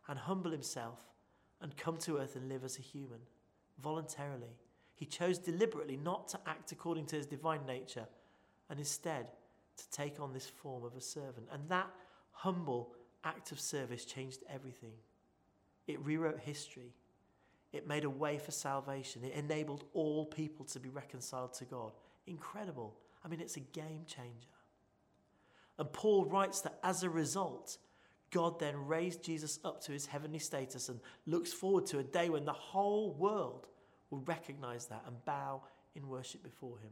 and 0.08 0.18
humble 0.18 0.50
himself 0.50 1.00
and 1.60 1.76
come 1.76 1.96
to 1.98 2.18
earth 2.18 2.36
and 2.36 2.48
live 2.48 2.64
as 2.64 2.78
a 2.78 2.82
human 2.82 3.20
voluntarily. 3.82 4.56
He 4.94 5.06
chose 5.06 5.38
deliberately 5.38 5.96
not 5.96 6.28
to 6.28 6.40
act 6.46 6.72
according 6.72 7.06
to 7.06 7.16
his 7.16 7.26
divine 7.26 7.64
nature 7.66 8.06
and 8.68 8.78
instead 8.78 9.28
to 9.76 9.90
take 9.90 10.20
on 10.20 10.32
this 10.32 10.46
form 10.46 10.84
of 10.84 10.94
a 10.94 11.00
servant. 11.00 11.46
And 11.50 11.68
that 11.68 11.88
humble 12.32 12.92
act 13.24 13.52
of 13.52 13.60
service 13.60 14.04
changed 14.04 14.40
everything. 14.52 14.92
It 15.86 16.04
rewrote 16.04 16.40
history. 16.40 16.92
It 17.72 17.88
made 17.88 18.04
a 18.04 18.10
way 18.10 18.38
for 18.38 18.50
salvation. 18.50 19.24
It 19.24 19.32
enabled 19.32 19.84
all 19.94 20.26
people 20.26 20.64
to 20.66 20.80
be 20.80 20.88
reconciled 20.88 21.54
to 21.54 21.64
God. 21.64 21.92
Incredible. 22.26 22.94
I 23.24 23.28
mean, 23.28 23.40
it's 23.40 23.56
a 23.56 23.60
game 23.60 24.04
changer. 24.06 24.48
And 25.78 25.92
Paul 25.92 26.24
writes 26.24 26.60
that 26.62 26.78
as 26.82 27.02
a 27.02 27.10
result, 27.10 27.78
God 28.30 28.60
then 28.60 28.86
raised 28.86 29.22
Jesus 29.22 29.58
up 29.64 29.82
to 29.84 29.92
his 29.92 30.06
heavenly 30.06 30.38
status 30.38 30.88
and 30.88 31.00
looks 31.26 31.52
forward 31.52 31.86
to 31.86 31.98
a 31.98 32.04
day 32.04 32.28
when 32.28 32.44
the 32.44 32.52
whole 32.52 33.12
world 33.12 33.66
will 34.10 34.20
recognize 34.20 34.86
that 34.86 35.02
and 35.06 35.24
bow 35.24 35.62
in 35.94 36.08
worship 36.08 36.42
before 36.42 36.78
him. 36.78 36.90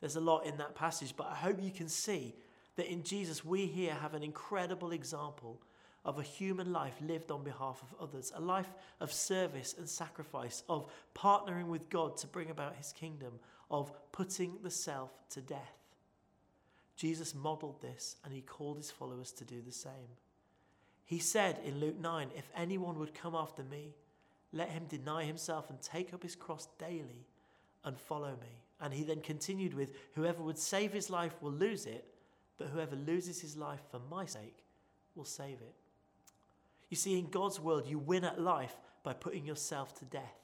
There's 0.00 0.16
a 0.16 0.20
lot 0.20 0.46
in 0.46 0.56
that 0.58 0.74
passage, 0.74 1.14
but 1.16 1.28
I 1.30 1.34
hope 1.34 1.62
you 1.62 1.70
can 1.70 1.88
see 1.88 2.34
that 2.76 2.90
in 2.90 3.02
Jesus 3.02 3.44
we 3.44 3.66
here 3.66 3.94
have 3.94 4.14
an 4.14 4.22
incredible 4.22 4.92
example 4.92 5.60
of 6.04 6.18
a 6.18 6.22
human 6.22 6.72
life 6.72 6.96
lived 7.00 7.30
on 7.30 7.44
behalf 7.44 7.82
of 7.82 8.08
others, 8.08 8.32
a 8.34 8.40
life 8.40 8.72
of 9.00 9.12
service 9.12 9.74
and 9.78 9.88
sacrifice, 9.88 10.64
of 10.68 10.90
partnering 11.14 11.66
with 11.66 11.88
God 11.88 12.16
to 12.18 12.26
bring 12.26 12.50
about 12.50 12.74
his 12.74 12.92
kingdom, 12.92 13.34
of 13.72 13.90
putting 14.12 14.58
the 14.62 14.70
self 14.70 15.10
to 15.30 15.40
death. 15.40 15.78
Jesus 16.96 17.34
modeled 17.34 17.80
this 17.80 18.16
and 18.24 18.32
he 18.32 18.42
called 18.42 18.76
his 18.76 18.90
followers 18.90 19.32
to 19.32 19.44
do 19.44 19.60
the 19.60 19.72
same. 19.72 20.16
He 21.04 21.18
said 21.18 21.58
in 21.64 21.80
Luke 21.80 21.98
9, 21.98 22.28
If 22.36 22.48
anyone 22.54 22.98
would 22.98 23.14
come 23.14 23.34
after 23.34 23.64
me, 23.64 23.94
let 24.52 24.68
him 24.68 24.84
deny 24.88 25.24
himself 25.24 25.70
and 25.70 25.80
take 25.80 26.12
up 26.14 26.22
his 26.22 26.36
cross 26.36 26.68
daily 26.78 27.26
and 27.84 27.98
follow 27.98 28.30
me. 28.30 28.60
And 28.80 28.92
he 28.92 29.02
then 29.04 29.20
continued 29.20 29.74
with, 29.74 29.92
Whoever 30.14 30.42
would 30.42 30.58
save 30.58 30.92
his 30.92 31.10
life 31.10 31.34
will 31.40 31.52
lose 31.52 31.86
it, 31.86 32.04
but 32.58 32.68
whoever 32.68 32.94
loses 32.94 33.40
his 33.40 33.56
life 33.56 33.80
for 33.90 34.00
my 34.10 34.26
sake 34.26 34.62
will 35.14 35.24
save 35.24 35.60
it. 35.60 35.74
You 36.90 36.96
see, 36.96 37.18
in 37.18 37.30
God's 37.30 37.58
world, 37.58 37.86
you 37.86 37.98
win 37.98 38.24
at 38.24 38.40
life 38.40 38.76
by 39.02 39.14
putting 39.14 39.46
yourself 39.46 39.98
to 39.98 40.04
death. 40.04 40.42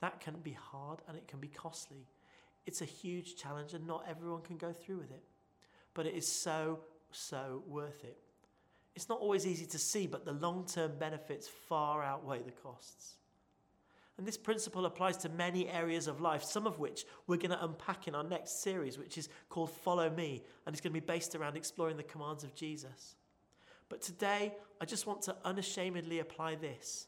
That 0.00 0.20
can 0.20 0.36
be 0.36 0.52
hard 0.52 1.00
and 1.08 1.16
it 1.16 1.26
can 1.26 1.40
be 1.40 1.48
costly. 1.48 2.06
It's 2.68 2.82
a 2.82 2.84
huge 2.84 3.34
challenge, 3.36 3.72
and 3.72 3.86
not 3.86 4.04
everyone 4.06 4.42
can 4.42 4.58
go 4.58 4.74
through 4.74 4.98
with 4.98 5.10
it. 5.10 5.22
But 5.94 6.04
it 6.04 6.12
is 6.12 6.28
so, 6.28 6.80
so 7.10 7.62
worth 7.66 8.04
it. 8.04 8.18
It's 8.94 9.08
not 9.08 9.20
always 9.20 9.46
easy 9.46 9.64
to 9.64 9.78
see, 9.78 10.06
but 10.06 10.26
the 10.26 10.34
long 10.34 10.66
term 10.66 10.92
benefits 10.98 11.48
far 11.48 12.02
outweigh 12.04 12.42
the 12.42 12.52
costs. 12.52 13.14
And 14.18 14.26
this 14.26 14.36
principle 14.36 14.84
applies 14.84 15.16
to 15.18 15.30
many 15.30 15.66
areas 15.66 16.08
of 16.08 16.20
life, 16.20 16.44
some 16.44 16.66
of 16.66 16.78
which 16.78 17.06
we're 17.26 17.38
going 17.38 17.52
to 17.52 17.64
unpack 17.64 18.06
in 18.06 18.14
our 18.14 18.22
next 18.22 18.62
series, 18.62 18.98
which 18.98 19.16
is 19.16 19.30
called 19.48 19.70
Follow 19.70 20.10
Me, 20.10 20.42
and 20.66 20.74
it's 20.74 20.82
going 20.82 20.92
to 20.92 21.00
be 21.00 21.06
based 21.06 21.34
around 21.34 21.56
exploring 21.56 21.96
the 21.96 22.02
commands 22.02 22.44
of 22.44 22.54
Jesus. 22.54 23.16
But 23.88 24.02
today, 24.02 24.54
I 24.78 24.84
just 24.84 25.06
want 25.06 25.22
to 25.22 25.36
unashamedly 25.42 26.18
apply 26.18 26.56
this 26.56 27.06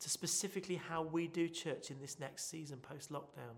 to 0.00 0.10
specifically 0.10 0.76
how 0.76 1.00
we 1.00 1.28
do 1.28 1.48
church 1.48 1.90
in 1.90 1.98
this 1.98 2.20
next 2.20 2.50
season 2.50 2.76
post 2.80 3.10
lockdown. 3.10 3.56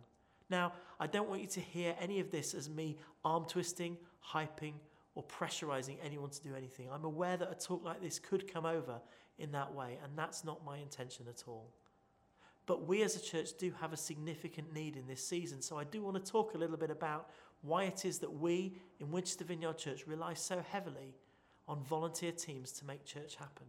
Now, 0.51 0.73
I 0.99 1.07
don't 1.07 1.29
want 1.29 1.41
you 1.41 1.47
to 1.49 1.61
hear 1.61 1.95
any 2.01 2.21
of 2.21 2.31
this 2.31 2.55
as 2.55 2.69
me 2.69 2.99
arm 3.25 3.45
twisting, 3.47 3.97
hyping, 4.33 4.75
or 5.15 5.25
pressurizing 5.25 5.97
anyone 6.05 6.31
to 6.31 6.43
do 6.43 6.55
anything. 6.55 6.89
I'm 6.93 7.05
aware 7.05 7.37
that 7.37 7.51
a 7.51 7.55
talk 7.55 7.85
like 7.85 8.03
this 8.03 8.19
could 8.19 8.53
come 8.53 8.67
over 8.67 9.01
in 9.39 9.53
that 9.53 9.75
way, 9.75 9.99
and 10.03 10.13
that's 10.17 10.45
not 10.45 10.65
my 10.65 10.79
intention 10.79 11.27
at 11.29 11.45
all. 11.47 11.73
But 12.67 12.87
we 12.87 13.03
as 13.03 13.17
a 13.17 13.21
church 13.21 13.51
do 13.59 13.73
have 13.81 13.93
a 13.93 13.97
significant 13.97 14.73
need 14.73 14.97
in 14.97 15.07
this 15.07 15.27
season. 15.27 15.63
So 15.63 15.79
I 15.79 15.85
do 15.85 16.03
want 16.03 16.25
to 16.25 16.31
talk 16.31 16.55
a 16.55 16.59
little 16.59 16.77
bit 16.77 16.91
about 16.91 17.31
why 17.63 17.85
it 17.85 18.05
is 18.05 18.19
that 18.21 18.33
we 18.33 18.75
in 19.01 19.11
Winchester 19.11 19.45
Vineyard 19.45 19.79
Church 19.79 20.07
rely 20.07 20.35
so 20.35 20.63
heavily 20.71 21.15
on 21.67 21.83
volunteer 21.83 22.33
teams 22.33 22.73
to 22.73 22.85
make 22.85 23.05
church 23.05 23.37
happen. 23.37 23.67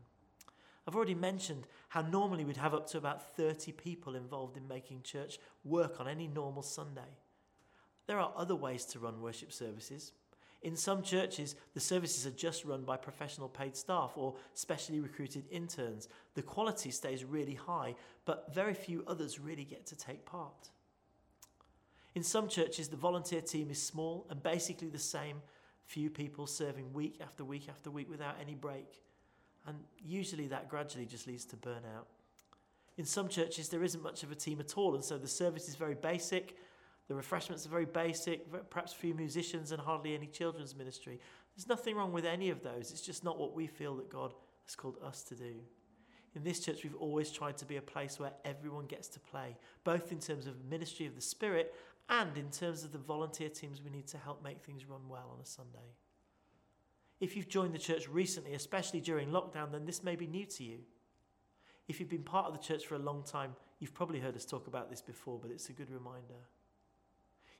I've 0.87 0.95
already 0.95 1.15
mentioned 1.15 1.67
how 1.89 2.01
normally 2.01 2.43
we'd 2.43 2.57
have 2.57 2.73
up 2.73 2.87
to 2.87 2.97
about 2.97 3.35
30 3.35 3.71
people 3.73 4.15
involved 4.15 4.57
in 4.57 4.67
making 4.67 5.03
church 5.03 5.39
work 5.63 5.99
on 5.99 6.07
any 6.07 6.27
normal 6.27 6.63
Sunday. 6.63 7.17
There 8.07 8.19
are 8.19 8.33
other 8.35 8.55
ways 8.55 8.85
to 8.85 8.99
run 8.99 9.21
worship 9.21 9.53
services. 9.53 10.11
In 10.63 10.75
some 10.75 11.01
churches, 11.01 11.55
the 11.73 11.79
services 11.79 12.27
are 12.27 12.31
just 12.31 12.65
run 12.65 12.83
by 12.83 12.97
professional 12.97 13.49
paid 13.49 13.75
staff 13.75 14.11
or 14.15 14.35
specially 14.53 14.99
recruited 14.99 15.45
interns. 15.49 16.07
The 16.35 16.43
quality 16.43 16.91
stays 16.91 17.25
really 17.25 17.55
high, 17.55 17.95
but 18.25 18.53
very 18.53 18.73
few 18.73 19.03
others 19.07 19.39
really 19.39 19.63
get 19.63 19.85
to 19.87 19.95
take 19.95 20.25
part. 20.25 20.69
In 22.13 22.23
some 22.23 22.47
churches, 22.47 22.89
the 22.89 22.97
volunteer 22.97 23.41
team 23.41 23.71
is 23.71 23.81
small 23.81 24.27
and 24.29 24.43
basically 24.43 24.89
the 24.89 24.99
same 24.99 25.41
few 25.85 26.09
people 26.09 26.45
serving 26.45 26.93
week 26.93 27.19
after 27.21 27.43
week 27.43 27.67
after 27.69 27.89
week 27.89 28.09
without 28.09 28.35
any 28.39 28.53
break. 28.53 29.01
And 29.67 29.77
usually 30.03 30.47
that 30.47 30.69
gradually 30.69 31.05
just 31.05 31.27
leads 31.27 31.45
to 31.45 31.55
burnout. 31.55 32.05
In 32.97 33.05
some 33.05 33.27
churches, 33.27 33.69
there 33.69 33.83
isn't 33.83 34.03
much 34.03 34.23
of 34.23 34.31
a 34.31 34.35
team 34.35 34.59
at 34.59 34.77
all, 34.77 34.95
and 34.95 35.03
so 35.03 35.17
the 35.17 35.27
service 35.27 35.67
is 35.67 35.75
very 35.75 35.95
basic 35.95 36.55
the 37.11 37.15
refreshments 37.15 37.65
are 37.65 37.69
very 37.69 37.83
basic, 37.83 38.49
perhaps 38.69 38.93
a 38.93 38.95
few 38.95 39.13
musicians 39.13 39.73
and 39.73 39.81
hardly 39.81 40.15
any 40.15 40.27
children's 40.27 40.73
ministry. 40.73 41.19
There's 41.53 41.67
nothing 41.67 41.97
wrong 41.97 42.13
with 42.13 42.23
any 42.23 42.49
of 42.51 42.63
those. 42.63 42.89
It's 42.91 43.01
just 43.01 43.25
not 43.25 43.37
what 43.37 43.53
we 43.53 43.67
feel 43.67 43.97
that 43.97 44.09
God 44.09 44.33
has 44.63 44.77
called 44.77 44.95
us 45.05 45.21
to 45.23 45.35
do. 45.35 45.55
In 46.35 46.45
this 46.45 46.61
church, 46.61 46.83
we've 46.83 46.95
always 46.95 47.29
tried 47.29 47.57
to 47.57 47.65
be 47.65 47.75
a 47.75 47.81
place 47.81 48.17
where 48.17 48.31
everyone 48.45 48.85
gets 48.85 49.09
to 49.09 49.19
play, 49.19 49.57
both 49.83 50.13
in 50.13 50.19
terms 50.19 50.47
of 50.47 50.63
ministry 50.63 51.05
of 51.05 51.15
the 51.15 51.21
Spirit 51.21 51.75
and 52.07 52.37
in 52.37 52.49
terms 52.49 52.85
of 52.85 52.93
the 52.93 52.97
volunteer 52.97 53.49
teams 53.49 53.81
we 53.83 53.89
need 53.89 54.07
to 54.07 54.17
help 54.17 54.41
make 54.41 54.61
things 54.61 54.85
run 54.85 55.01
well 55.09 55.31
on 55.33 55.41
a 55.41 55.45
Sunday. 55.45 55.97
If 57.21 57.37
you've 57.37 57.47
joined 57.47 57.73
the 57.73 57.79
church 57.79 58.09
recently, 58.09 58.55
especially 58.55 58.99
during 58.99 59.29
lockdown, 59.29 59.71
then 59.71 59.85
this 59.85 60.03
may 60.03 60.15
be 60.15 60.25
new 60.25 60.45
to 60.47 60.63
you. 60.63 60.79
If 61.87 61.99
you've 61.99 62.09
been 62.09 62.23
part 62.23 62.47
of 62.47 62.53
the 62.53 62.59
church 62.59 62.87
for 62.87 62.95
a 62.95 62.99
long 62.99 63.23
time, 63.23 63.55
you've 63.79 63.93
probably 63.93 64.19
heard 64.19 64.35
us 64.35 64.43
talk 64.43 64.65
about 64.67 64.89
this 64.89 65.01
before, 65.01 65.37
but 65.39 65.51
it's 65.51 65.69
a 65.69 65.73
good 65.73 65.91
reminder. 65.91 66.41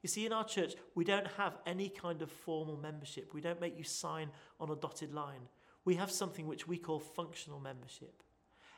You 0.02 0.10
see, 0.10 0.26
in 0.26 0.34
our 0.34 0.44
church, 0.44 0.74
we 0.96 1.04
don't 1.04 1.28
have 1.38 1.60
any 1.68 1.90
kind 1.90 2.24
of 2.24 2.32
formal 2.32 2.76
membership. 2.76 3.36
We 3.36 3.42
don't 3.42 3.62
make 3.62 3.78
you 3.78 3.84
sign 3.84 4.30
on 4.60 4.72
a 4.72 4.76
dotted 4.76 5.14
line. 5.14 5.48
We 5.86 5.94
have 5.96 6.10
something 6.10 6.48
which 6.48 6.68
we 6.68 6.78
call 6.78 7.00
functional 7.00 7.60
membership. 7.60 8.24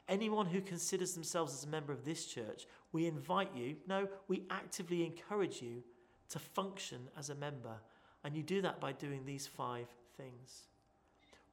Anyone 0.09 0.47
who 0.47 0.59
considers 0.59 1.13
themselves 1.13 1.53
as 1.53 1.63
a 1.63 1.69
member 1.69 1.93
of 1.93 2.03
this 2.03 2.25
church, 2.25 2.67
we 2.91 3.05
invite 3.05 3.55
you, 3.55 3.77
no, 3.87 4.09
we 4.27 4.43
actively 4.49 5.05
encourage 5.05 5.61
you 5.61 5.81
to 6.27 6.39
function 6.39 7.07
as 7.17 7.29
a 7.29 7.35
member. 7.35 7.77
And 8.25 8.35
you 8.35 8.43
do 8.43 8.61
that 8.63 8.81
by 8.81 8.91
doing 8.91 9.23
these 9.25 9.47
five 9.47 9.87
things. 10.17 10.67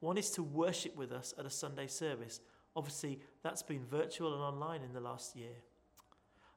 One 0.01 0.17
is 0.17 0.31
to 0.33 0.43
worship 0.43 0.97
with 0.97 1.13
us 1.13 1.35
at 1.39 1.47
a 1.47 1.51
Sunday 1.51 1.87
service. 1.87 2.41
Obviously, 2.75 3.21
that's 3.43 3.63
been 3.63 3.85
virtual 3.85 4.35
and 4.35 4.43
online 4.43 4.83
in 4.83 4.93
the 4.93 5.01
last 5.01 5.37
year. 5.37 5.57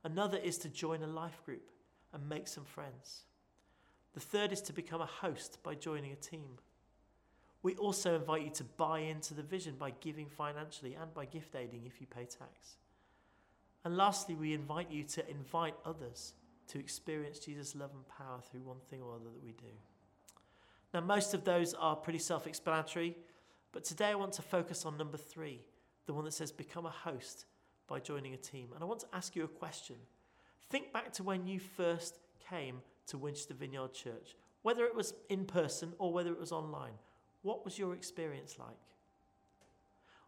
Another 0.04 0.38
is 0.38 0.58
to 0.60 0.70
join 0.70 1.04
a 1.04 1.08
life 1.08 1.44
group 1.46 1.70
and 2.14 2.28
make 2.28 2.48
some 2.48 2.66
friends. 2.66 3.24
The 4.14 4.20
third 4.20 4.52
is 4.52 4.62
to 4.64 4.74
become 4.74 5.02
a 5.02 5.06
host 5.06 5.60
by 5.64 5.76
joining 5.76 6.12
a 6.12 6.16
team. 6.16 6.58
We 7.64 7.76
also 7.76 8.16
invite 8.16 8.44
you 8.44 8.52
to 8.52 8.64
buy 8.64 9.00
into 9.00 9.34
the 9.34 9.42
vision 9.42 9.76
by 9.80 9.92
giving 10.02 10.28
financially 10.28 10.96
and 11.00 11.14
by 11.14 11.26
gift 11.26 11.56
aiding 11.56 11.86
if 11.86 12.00
you 12.02 12.08
pay 12.08 12.26
tax. 12.26 12.78
And 13.86 13.98
lastly, 13.98 14.36
we 14.36 14.54
invite 14.54 14.92
you 14.92 15.04
to 15.04 15.30
invite 15.30 15.76
others 15.86 16.34
to 16.68 16.80
experience 16.80 17.40
Jesus' 17.40 17.76
love 17.76 17.92
and 17.94 18.08
power 18.08 18.40
through 18.42 18.62
one 18.62 18.80
thing 18.90 19.02
or 19.02 19.16
other 19.16 19.26
that 19.26 19.44
we 19.44 19.52
do. 19.52 19.74
Now, 20.94 21.02
most 21.02 21.34
of 21.34 21.44
those 21.44 21.74
are 21.74 21.96
pretty 21.96 22.20
self 22.20 22.46
explanatory, 22.46 23.18
but 23.74 23.84
today 23.84 24.08
I 24.08 24.15
want 24.15 24.34
to 24.34 24.42
focus 24.42 24.86
on 24.86 24.98
number 24.98 25.18
three, 25.18 25.60
the 26.06 26.13
one 26.13 26.24
that 26.25 26.34
says 26.34 26.51
become 26.51 26.86
a 26.86 26.92
host 26.92 27.46
by 27.88 28.00
joining 28.00 28.34
a 28.34 28.38
team. 28.38 28.70
And 28.74 28.84
I 28.84 28.86
want 28.86 29.01
to 29.01 29.08
ask 29.13 29.36
you 29.36 29.44
a 29.44 29.48
question. 29.48 29.96
Think 30.70 30.94
back 30.94 31.12
to 31.13 31.24
when 31.24 31.48
you 31.48 31.60
first 31.60 32.20
came 32.50 32.77
to 33.08 33.18
Winchester 33.18 33.56
Vineyard 33.56 33.94
Church, 33.94 34.36
whether 34.62 34.86
it 34.86 34.96
was 34.96 35.13
in 35.30 35.46
person 35.46 35.94
or 35.98 36.13
whether 36.13 36.32
it 36.32 36.39
was 36.39 36.51
online. 36.51 36.94
What 37.42 37.65
was 37.65 37.77
your 37.77 37.94
experience 37.94 38.58
like? 38.58 38.70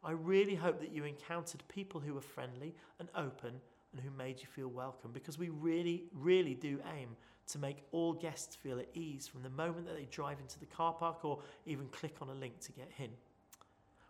I 0.03 0.11
really 0.11 0.55
hope 0.55 0.79
that 0.81 0.91
you 0.91 1.03
encountered 1.05 1.63
people 1.67 2.01
who 2.01 2.13
were 2.13 2.21
friendly 2.21 2.75
and 2.99 3.09
open 3.15 3.53
and 3.91 4.01
who 4.01 4.11
made 4.11 4.39
you 4.39 4.47
feel 4.47 4.67
welcome 4.67 5.11
because 5.11 5.37
we 5.37 5.49
really, 5.49 6.03
really 6.13 6.53
do 6.53 6.79
aim 6.97 7.09
to 7.47 7.59
make 7.59 7.77
all 7.91 8.13
guests 8.13 8.55
feel 8.55 8.79
at 8.79 8.89
ease 8.93 9.27
from 9.27 9.43
the 9.43 9.49
moment 9.49 9.85
that 9.85 9.95
they 9.95 10.07
drive 10.11 10.39
into 10.39 10.59
the 10.59 10.65
car 10.65 10.93
park 10.93 11.23
or 11.23 11.39
even 11.65 11.87
click 11.87 12.15
on 12.21 12.29
a 12.29 12.33
link 12.33 12.59
to 12.59 12.71
get 12.71 12.91
in. 12.99 13.09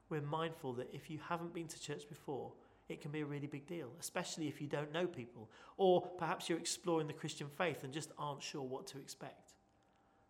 We're 0.10 0.22
mindful 0.22 0.74
that 0.74 0.94
if 0.94 1.10
you 1.10 1.20
haven't 1.28 1.54
been 1.54 1.68
to 1.68 1.82
church 1.82 2.08
before, 2.08 2.52
it 2.88 3.02
can 3.02 3.12
be 3.12 3.22
a 3.22 3.26
really 3.26 3.48
big 3.48 3.66
deal, 3.66 3.90
especially 4.00 4.48
if 4.48 4.62
you 4.62 4.68
don't 4.68 4.94
know 4.94 5.08
people, 5.08 5.50
or 5.78 6.02
perhaps 6.02 6.48
you're 6.48 6.60
exploring 6.60 7.08
the 7.08 7.14
Christian 7.14 7.48
faith 7.58 7.84
and 7.84 7.92
just 7.92 8.12
aren't 8.18 8.44
sure 8.44 8.62
what 8.62 8.86
to 8.88 9.00
expect. 9.00 9.54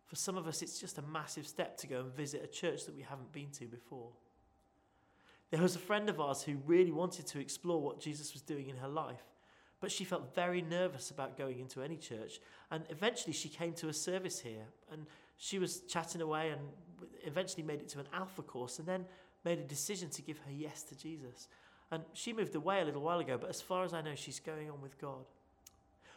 For 0.06 0.16
some 0.16 0.36
of 0.36 0.46
us, 0.46 0.62
it's 0.62 0.80
just 0.80 0.98
a 0.98 1.02
massive 1.02 1.46
step 1.46 1.76
to 1.78 1.86
go 1.86 2.00
and 2.00 2.14
visit 2.14 2.42
a 2.42 2.46
church 2.46 2.86
that 2.86 2.96
we 2.96 3.02
haven't 3.02 3.32
been 3.32 3.50
to 3.52 3.66
before. 3.66 4.10
There 5.50 5.60
was 5.60 5.76
a 5.76 5.80
friend 5.80 6.08
of 6.08 6.20
ours 6.20 6.42
who 6.42 6.56
really 6.64 6.92
wanted 6.92 7.26
to 7.28 7.40
explore 7.40 7.82
what 7.82 8.00
Jesus 8.00 8.32
was 8.32 8.42
doing 8.42 8.68
in 8.68 8.76
her 8.76 8.88
life, 8.88 9.22
but 9.80 9.92
she 9.92 10.04
felt 10.04 10.34
very 10.34 10.62
nervous 10.62 11.10
about 11.10 11.36
going 11.36 11.58
into 11.58 11.82
any 11.82 11.96
church. 11.96 12.40
And 12.70 12.84
eventually, 12.88 13.32
she 13.32 13.48
came 13.48 13.74
to 13.74 13.88
a 13.88 13.92
service 13.92 14.40
here 14.40 14.64
and 14.90 15.06
she 15.36 15.58
was 15.58 15.80
chatting 15.80 16.22
away 16.22 16.50
and 16.50 16.60
eventually 17.24 17.62
made 17.62 17.80
it 17.80 17.88
to 17.90 18.00
an 18.00 18.06
alpha 18.14 18.42
course 18.42 18.78
and 18.78 18.88
then 18.88 19.04
made 19.46 19.60
a 19.60 19.62
decision 19.62 20.10
to 20.10 20.22
give 20.22 20.38
her 20.38 20.50
yes 20.50 20.82
to 20.82 20.98
Jesus. 20.98 21.48
And 21.92 22.02
she 22.14 22.32
moved 22.32 22.56
away 22.56 22.80
a 22.80 22.84
little 22.84 23.00
while 23.00 23.20
ago, 23.20 23.38
but 23.40 23.48
as 23.48 23.60
far 23.60 23.84
as 23.84 23.94
I 23.94 24.02
know, 24.02 24.16
she's 24.16 24.40
going 24.40 24.68
on 24.68 24.82
with 24.82 25.00
God. 25.00 25.24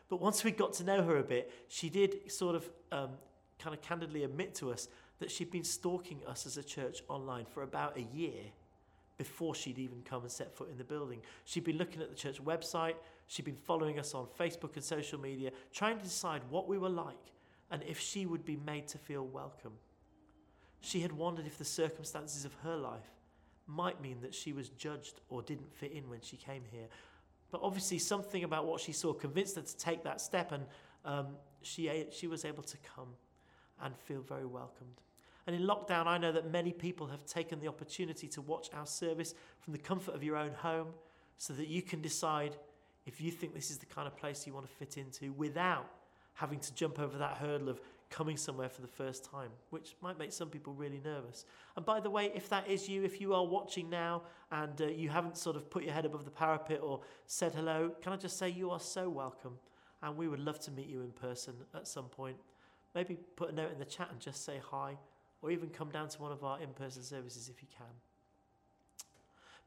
But 0.10 0.20
once 0.20 0.44
we 0.44 0.50
got 0.50 0.74
to 0.74 0.84
know 0.84 1.04
her 1.04 1.18
a 1.18 1.24
bit, 1.24 1.52
she 1.68 1.90
did 1.90 2.32
sort 2.32 2.56
of 2.56 2.68
um, 2.92 3.12
kind 3.60 3.76
of 3.76 3.82
candidly 3.84 4.24
admit 4.24 4.56
to 4.56 4.72
us 4.72 4.88
that 5.20 5.30
she'd 5.30 5.52
been 5.52 5.64
stalking 5.64 6.22
us 6.28 6.48
as 6.48 6.58
a 6.58 6.64
church 6.64 7.04
online 7.08 7.46
for 7.46 7.62
about 7.62 7.98
a 7.98 8.08
year 8.18 8.42
before 9.20 9.54
she'd 9.54 9.78
even 9.78 10.02
come 10.04 10.24
and 10.24 10.32
set 10.32 10.52
foot 10.52 10.72
in 10.72 10.78
the 10.80 10.84
building. 10.84 11.22
She'd 11.46 11.66
been 11.66 11.78
looking 11.78 12.02
at 12.02 12.10
the 12.10 12.16
church 12.16 12.44
website, 12.44 12.96
she'd 13.28 13.46
been 13.46 13.56
following 13.56 14.00
us 14.00 14.16
on 14.16 14.26
Facebook 14.40 14.76
and 14.76 14.84
social 14.84 15.20
media, 15.20 15.52
trying 15.72 16.00
to 16.00 16.04
decide 16.04 16.42
what 16.50 16.68
we 16.68 16.80
were 16.80 16.90
like 16.90 17.34
and 17.70 17.84
if 17.84 18.00
she 18.00 18.26
would 18.26 18.44
be 18.44 18.58
made 18.66 18.88
to 18.88 18.98
feel 18.98 19.24
welcome. 19.28 19.74
She 20.82 21.02
had 21.02 21.12
wondered 21.12 21.46
if 21.46 21.60
the 21.60 21.66
circumstances 21.66 22.46
of 22.46 22.56
her 22.64 22.76
life 22.76 23.12
might 23.70 24.02
mean 24.02 24.18
that 24.22 24.34
she 24.34 24.52
was 24.52 24.70
judged 24.70 25.22
or 25.30 25.42
didn't 25.42 25.72
fit 25.74 25.92
in 25.92 26.10
when 26.10 26.22
she 26.22 26.36
came 26.36 26.64
here. 26.72 26.88
But 27.52 27.62
obviously, 27.64 28.00
something 28.00 28.44
about 28.44 28.66
what 28.66 28.82
she 28.82 28.92
saw 28.92 29.14
convinced 29.14 29.56
her 29.56 29.62
to 29.62 29.78
take 29.78 30.04
that 30.04 30.22
step, 30.22 30.52
and 30.52 30.66
um, 31.06 31.28
she, 31.62 32.06
she 32.12 32.28
was 32.28 32.46
able 32.46 32.64
to 32.64 32.78
come 32.96 33.10
and 33.82 33.96
feel 33.98 34.22
very 34.22 34.46
welcomed. 34.46 35.02
And 35.48 35.56
in 35.56 35.64
lockdown, 35.64 36.06
I 36.06 36.18
know 36.18 36.32
that 36.32 36.52
many 36.52 36.74
people 36.74 37.08
have 37.08 37.26
taken 37.26 37.60
the 37.60 37.68
opportunity 37.68 38.28
to 38.30 38.42
watch 38.42 38.70
our 38.74 38.86
service 38.86 39.34
from 39.62 39.74
the 39.74 39.80
comfort 39.80 40.14
of 40.14 40.24
your 40.24 40.36
own 40.36 40.54
home 40.54 40.88
so 41.38 41.54
that 41.54 41.68
you 41.68 41.82
can 41.82 42.02
decide 42.02 42.56
if 43.06 43.20
you 43.20 43.32
think 43.32 43.56
this 43.56 43.72
is 43.72 43.78
the 43.78 43.86
kind 43.88 44.08
of 44.08 44.16
place 44.16 44.46
you 44.46 44.54
want 44.54 44.68
to 44.68 44.72
fit 44.74 44.98
into 44.98 45.32
without 45.34 45.90
having 46.34 46.60
to 46.60 46.74
jump 46.76 47.00
over 47.00 47.18
that 47.18 47.38
hurdle 47.38 47.70
of 47.70 47.82
coming 48.10 48.38
somewhere 48.38 48.70
for 48.70 48.82
the 48.82 48.88
first 48.88 49.24
time, 49.24 49.50
which 49.70 49.96
might 50.02 50.18
make 50.18 50.32
some 50.32 50.50
people 50.50 50.74
really 50.74 51.02
nervous. 51.04 51.46
And 51.76 51.86
by 51.86 52.00
the 52.00 52.10
way, 52.10 52.32
if 52.34 52.50
that 52.50 52.68
is 52.68 52.90
you, 52.90 53.04
if 53.04 53.22
you 53.22 53.34
are 53.34 53.46
watching 53.46 53.90
now 53.90 54.24
and 54.52 54.82
uh, 54.82 54.88
you 54.88 55.10
haven't 55.10 55.38
sort 55.38 55.56
of 55.56 55.70
put 55.70 55.84
your 55.84 55.94
head 55.94 56.06
above 56.06 56.26
the 56.26 56.32
parapet 56.32 56.80
or 56.82 57.02
said 57.28 57.54
hello, 57.54 57.92
can 58.02 58.14
I 58.14 58.18
just 58.18 58.38
say 58.38 58.50
you 58.50 58.72
are 58.72 58.80
so 58.80 59.10
welcome? 59.10 59.58
And 60.02 60.18
we 60.18 60.28
would 60.28 60.40
love 60.40 60.60
to 60.62 60.72
meet 60.72 60.88
you 60.88 61.02
in 61.02 61.12
person 61.12 61.54
at 61.76 61.88
some 61.88 62.06
point. 62.06 62.38
Maybe 62.96 63.18
put 63.36 63.52
a 63.52 63.54
note 63.54 63.72
in 63.72 63.80
the 63.80 63.86
chat 63.86 64.10
and 64.12 64.20
just 64.20 64.44
say 64.44 64.60
hi, 64.72 64.98
or 65.42 65.52
even 65.52 65.70
come 65.70 65.90
down 65.90 66.10
to 66.10 66.22
one 66.22 66.32
of 66.32 66.44
our 66.44 66.60
in 66.60 66.70
person 66.70 67.04
services 67.04 67.50
if 67.50 67.62
you 67.62 67.68
can. 67.78 67.94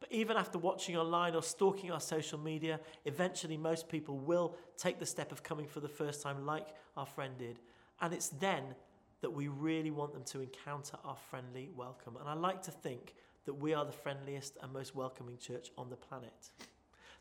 But 0.01 0.11
even 0.11 0.37
after 0.37 0.59
watching 0.59 0.97
online 0.97 1.37
or 1.37 1.45
stalking 1.45 1.93
our 1.93 2.01
social 2.01 2.37
media, 2.37 2.81
eventually 3.05 3.57
most 3.57 3.89
people 3.89 4.19
will 4.19 4.57
take 4.77 4.99
the 4.99 5.07
step 5.07 5.31
of 5.31 5.45
coming 5.45 5.69
for 5.69 5.79
the 5.79 5.89
first 5.89 6.23
time, 6.23 6.45
like 6.45 6.67
our 6.97 7.07
friend 7.07 7.35
did. 7.39 7.61
And 8.01 8.13
it's 8.13 8.29
then 8.29 8.63
that 9.21 9.31
we 9.31 9.49
really 9.49 9.91
want 9.91 10.13
them 10.13 10.25
to 10.25 10.41
encounter 10.41 10.97
our 11.05 11.17
friendly 11.31 11.71
welcome. 11.77 12.17
And 12.17 12.29
I 12.29 12.35
like 12.35 12.63
to 12.63 12.71
think 12.71 13.15
that 13.45 13.55
we 13.55 13.75
are 13.75 13.85
the 13.85 13.93
friendliest 13.93 14.59
and 14.63 14.73
most 14.73 14.95
welcoming 14.95 15.39
church 15.39 15.71
on 15.79 15.91
the 15.91 15.97
planet. 15.97 16.51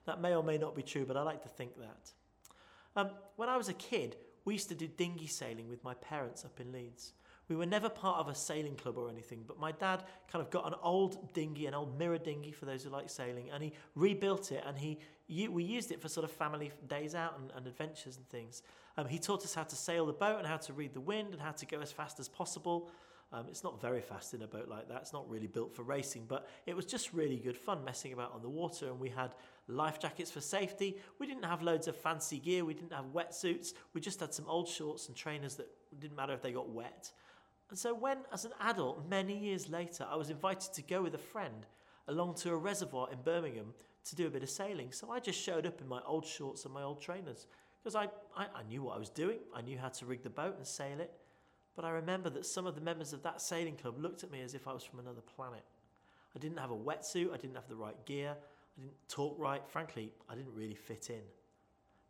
That 0.05 0.19
may 0.19 0.35
or 0.35 0.43
may 0.43 0.57
not 0.57 0.75
be 0.75 0.81
true, 0.81 1.05
but 1.05 1.15
I 1.15 1.21
like 1.21 1.43
to 1.43 1.49
think 1.49 1.77
that. 1.77 2.11
Um, 2.95 3.11
when 3.35 3.49
I 3.49 3.57
was 3.57 3.69
a 3.69 3.73
kid, 3.73 4.15
we 4.45 4.53
used 4.53 4.69
to 4.69 4.75
do 4.75 4.87
dinghy 4.87 5.27
sailing 5.27 5.69
with 5.69 5.83
my 5.83 5.93
parents 5.95 6.43
up 6.43 6.59
in 6.59 6.71
Leeds. 6.71 7.13
We 7.51 7.57
were 7.57 7.65
never 7.65 7.89
part 7.89 8.19
of 8.19 8.29
a 8.29 8.33
sailing 8.33 8.77
club 8.77 8.97
or 8.97 9.09
anything, 9.09 9.43
but 9.45 9.59
my 9.59 9.73
dad 9.73 10.05
kind 10.31 10.41
of 10.41 10.49
got 10.49 10.65
an 10.67 10.73
old 10.81 11.33
dinghy, 11.33 11.65
an 11.65 11.73
old 11.73 11.99
mirror 11.99 12.17
dinghy 12.17 12.53
for 12.53 12.63
those 12.63 12.85
who 12.85 12.89
like 12.89 13.09
sailing, 13.09 13.49
and 13.51 13.61
he 13.61 13.73
rebuilt 13.93 14.53
it 14.53 14.63
and 14.65 14.77
he 14.77 14.97
we 15.49 15.61
used 15.61 15.91
it 15.91 16.01
for 16.01 16.07
sort 16.07 16.23
of 16.23 16.31
family 16.31 16.71
days 16.87 17.13
out 17.13 17.37
and, 17.37 17.51
and 17.57 17.67
adventures 17.67 18.15
and 18.15 18.25
things. 18.29 18.63
Um, 18.95 19.05
he 19.05 19.19
taught 19.19 19.43
us 19.43 19.53
how 19.53 19.63
to 19.63 19.75
sail 19.75 20.05
the 20.05 20.13
boat 20.13 20.37
and 20.37 20.47
how 20.47 20.57
to 20.57 20.71
read 20.71 20.93
the 20.93 21.01
wind 21.01 21.33
and 21.33 21.41
how 21.41 21.51
to 21.51 21.65
go 21.65 21.81
as 21.81 21.91
fast 21.91 22.21
as 22.21 22.29
possible. 22.29 22.89
Um, 23.33 23.47
it's 23.49 23.65
not 23.65 23.81
very 23.81 24.01
fast 24.01 24.33
in 24.33 24.43
a 24.43 24.47
boat 24.47 24.69
like 24.69 24.87
that. 24.87 25.01
It's 25.01 25.13
not 25.13 25.29
really 25.29 25.47
built 25.47 25.75
for 25.75 25.83
racing, 25.83 26.27
but 26.29 26.47
it 26.65 26.75
was 26.75 26.85
just 26.85 27.11
really 27.11 27.37
good 27.37 27.57
fun 27.57 27.83
messing 27.83 28.13
about 28.13 28.33
on 28.33 28.41
the 28.41 28.49
water. 28.49 28.87
And 28.87 28.99
we 28.99 29.09
had 29.09 29.35
life 29.67 29.99
jackets 29.99 30.31
for 30.31 30.41
safety. 30.41 30.97
We 31.19 31.27
didn't 31.27 31.45
have 31.45 31.61
loads 31.61 31.89
of 31.89 31.97
fancy 31.97 32.39
gear. 32.39 32.63
We 32.63 32.73
didn't 32.73 32.93
have 32.93 33.05
wetsuits. 33.13 33.73
We 33.93 33.99
just 33.99 34.21
had 34.21 34.33
some 34.33 34.47
old 34.47 34.69
shorts 34.69 35.07
and 35.07 35.17
trainers 35.17 35.55
that 35.55 35.67
didn't 35.99 36.15
matter 36.15 36.33
if 36.33 36.41
they 36.41 36.51
got 36.51 36.69
wet. 36.69 37.11
And 37.71 37.79
so, 37.79 37.95
when, 37.95 38.17
as 38.31 38.45
an 38.45 38.51
adult, 38.59 39.09
many 39.09 39.35
years 39.35 39.69
later, 39.69 40.05
I 40.07 40.17
was 40.17 40.29
invited 40.29 40.73
to 40.73 40.81
go 40.81 41.01
with 41.01 41.15
a 41.15 41.17
friend 41.17 41.65
along 42.09 42.35
to 42.35 42.51
a 42.51 42.55
reservoir 42.55 43.09
in 43.11 43.17
Birmingham 43.23 43.73
to 44.05 44.15
do 44.15 44.27
a 44.27 44.29
bit 44.29 44.43
of 44.43 44.49
sailing. 44.49 44.91
So 44.91 45.09
I 45.09 45.19
just 45.19 45.39
showed 45.39 45.65
up 45.65 45.79
in 45.79 45.87
my 45.87 46.01
old 46.05 46.25
shorts 46.25 46.65
and 46.65 46.73
my 46.73 46.83
old 46.83 47.01
trainers 47.01 47.47
because 47.81 47.95
I, 47.95 48.09
I, 48.35 48.47
I, 48.53 48.63
knew 48.67 48.83
what 48.83 48.95
I 48.95 48.99
was 48.99 49.09
doing. 49.09 49.39
I 49.55 49.61
knew 49.61 49.77
how 49.77 49.89
to 49.89 50.05
rig 50.05 50.21
the 50.21 50.29
boat 50.29 50.55
and 50.57 50.67
sail 50.67 50.99
it. 50.99 51.11
But 51.75 51.85
I 51.85 51.91
remember 51.91 52.29
that 52.31 52.45
some 52.45 52.67
of 52.67 52.75
the 52.75 52.81
members 52.81 53.13
of 53.13 53.23
that 53.23 53.41
sailing 53.41 53.77
club 53.77 53.97
looked 53.97 54.23
at 54.23 54.31
me 54.31 54.41
as 54.41 54.53
if 54.53 54.67
I 54.67 54.73
was 54.73 54.83
from 54.83 54.99
another 54.99 55.21
planet. 55.21 55.63
I 56.35 56.39
didn't 56.39 56.59
have 56.59 56.71
a 56.71 56.77
wetsuit, 56.77 57.33
I 57.33 57.37
didn't 57.37 57.55
have 57.55 57.69
the 57.69 57.75
right 57.75 58.05
gear, 58.05 58.35
I 58.77 58.81
didn't 58.81 59.07
talk 59.07 59.35
right. 59.39 59.61
Frankly, 59.67 60.11
I 60.29 60.35
didn't 60.35 60.53
really 60.53 60.75
fit 60.75 61.09
in. 61.09 61.21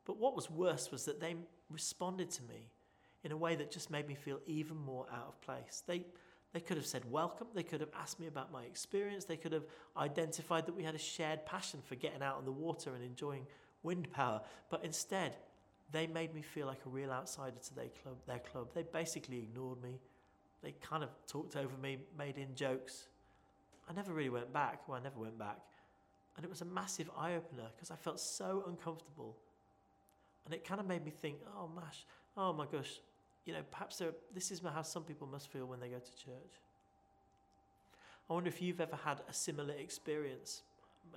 But 0.06 0.18
what 0.18 0.36
was 0.36 0.50
worse 0.50 0.92
was 0.92 1.06
that 1.06 1.20
they 1.20 1.36
responded 1.70 2.32
to 2.32 2.44
me 2.44 2.70
in 3.24 3.32
a 3.32 3.38
way 3.38 3.56
that 3.56 3.72
just 3.72 3.92
made 3.92 4.08
me 4.08 4.16
feel 4.16 4.40
even 4.48 4.78
more 4.78 5.06
out 5.14 5.28
of 5.28 5.42
place. 5.42 5.84
They, 5.86 6.06
they 6.54 6.60
could 6.60 6.78
have 6.78 6.86
said 6.86 7.10
welcome, 7.10 7.48
they 7.54 7.64
could 7.64 7.82
have 7.82 7.92
asked 8.00 8.20
me 8.20 8.28
about 8.28 8.52
my 8.52 8.64
experience, 8.64 9.26
they 9.26 9.38
could 9.38 9.54
have 9.54 9.66
identified 9.96 10.66
that 10.66 10.76
we 10.76 10.84
had 10.84 10.96
a 10.96 11.00
shared 11.00 11.46
passion 11.46 11.80
for 11.86 11.96
getting 11.96 12.22
out 12.22 12.38
on 12.38 12.46
the 12.46 12.52
water 12.52 12.94
and 12.94 13.04
enjoying 13.04 13.46
wind 13.84 14.12
power. 14.12 14.42
But 14.70 14.84
instead, 14.84 15.36
they 15.92 16.08
made 16.08 16.34
me 16.34 16.42
feel 16.42 16.68
like 16.68 16.80
a 16.86 16.90
real 16.90 17.12
outsider 17.12 17.58
to 17.58 17.76
their 17.76 17.90
club. 18.02 18.18
Their 18.26 18.40
club. 18.40 18.70
They 18.74 18.84
basically 18.84 19.40
ignored 19.40 19.82
me. 19.82 20.00
They 20.64 20.74
kind 20.82 21.04
of 21.04 21.10
talked 21.28 21.56
over 21.56 21.76
me, 21.82 22.00
made 22.18 22.38
in 22.38 22.56
jokes. 22.56 23.08
I 23.90 23.94
never 23.94 24.14
really 24.14 24.30
went 24.30 24.54
back. 24.54 24.88
Well, 24.88 24.98
I 24.98 25.04
never 25.04 25.20
went 25.20 25.38
back. 25.38 25.58
And 26.36 26.46
it 26.46 26.50
was 26.50 26.62
a 26.62 26.66
massive 26.66 27.10
eye 27.18 27.36
opener 27.36 27.68
because 27.76 27.92
I 27.92 27.96
felt 27.96 28.20
so 28.20 28.64
uncomfortable. 28.68 29.36
And 30.46 30.54
it 30.54 30.64
kind 30.66 30.80
of 30.80 30.88
made 30.88 31.04
me 31.04 31.12
think, 31.12 31.38
oh, 31.58 31.70
mash, 31.76 32.06
oh 32.38 32.54
my 32.54 32.66
gosh, 32.72 33.00
you 33.46 33.54
know, 33.54 33.62
perhaps 33.72 34.02
this 34.34 34.52
is 34.52 34.62
how 34.62 34.82
some 34.82 35.04
people 35.04 35.28
must 35.28 35.52
feel 35.52 35.66
when 35.66 35.80
they 35.80 35.90
go 35.90 36.00
to 36.00 36.16
church. 36.16 36.62
I 38.30 38.34
wonder 38.34 38.48
if 38.50 38.62
you've 38.62 38.80
ever 38.80 38.96
had 38.96 39.22
a 39.28 39.34
similar 39.34 39.74
experience, 39.74 40.62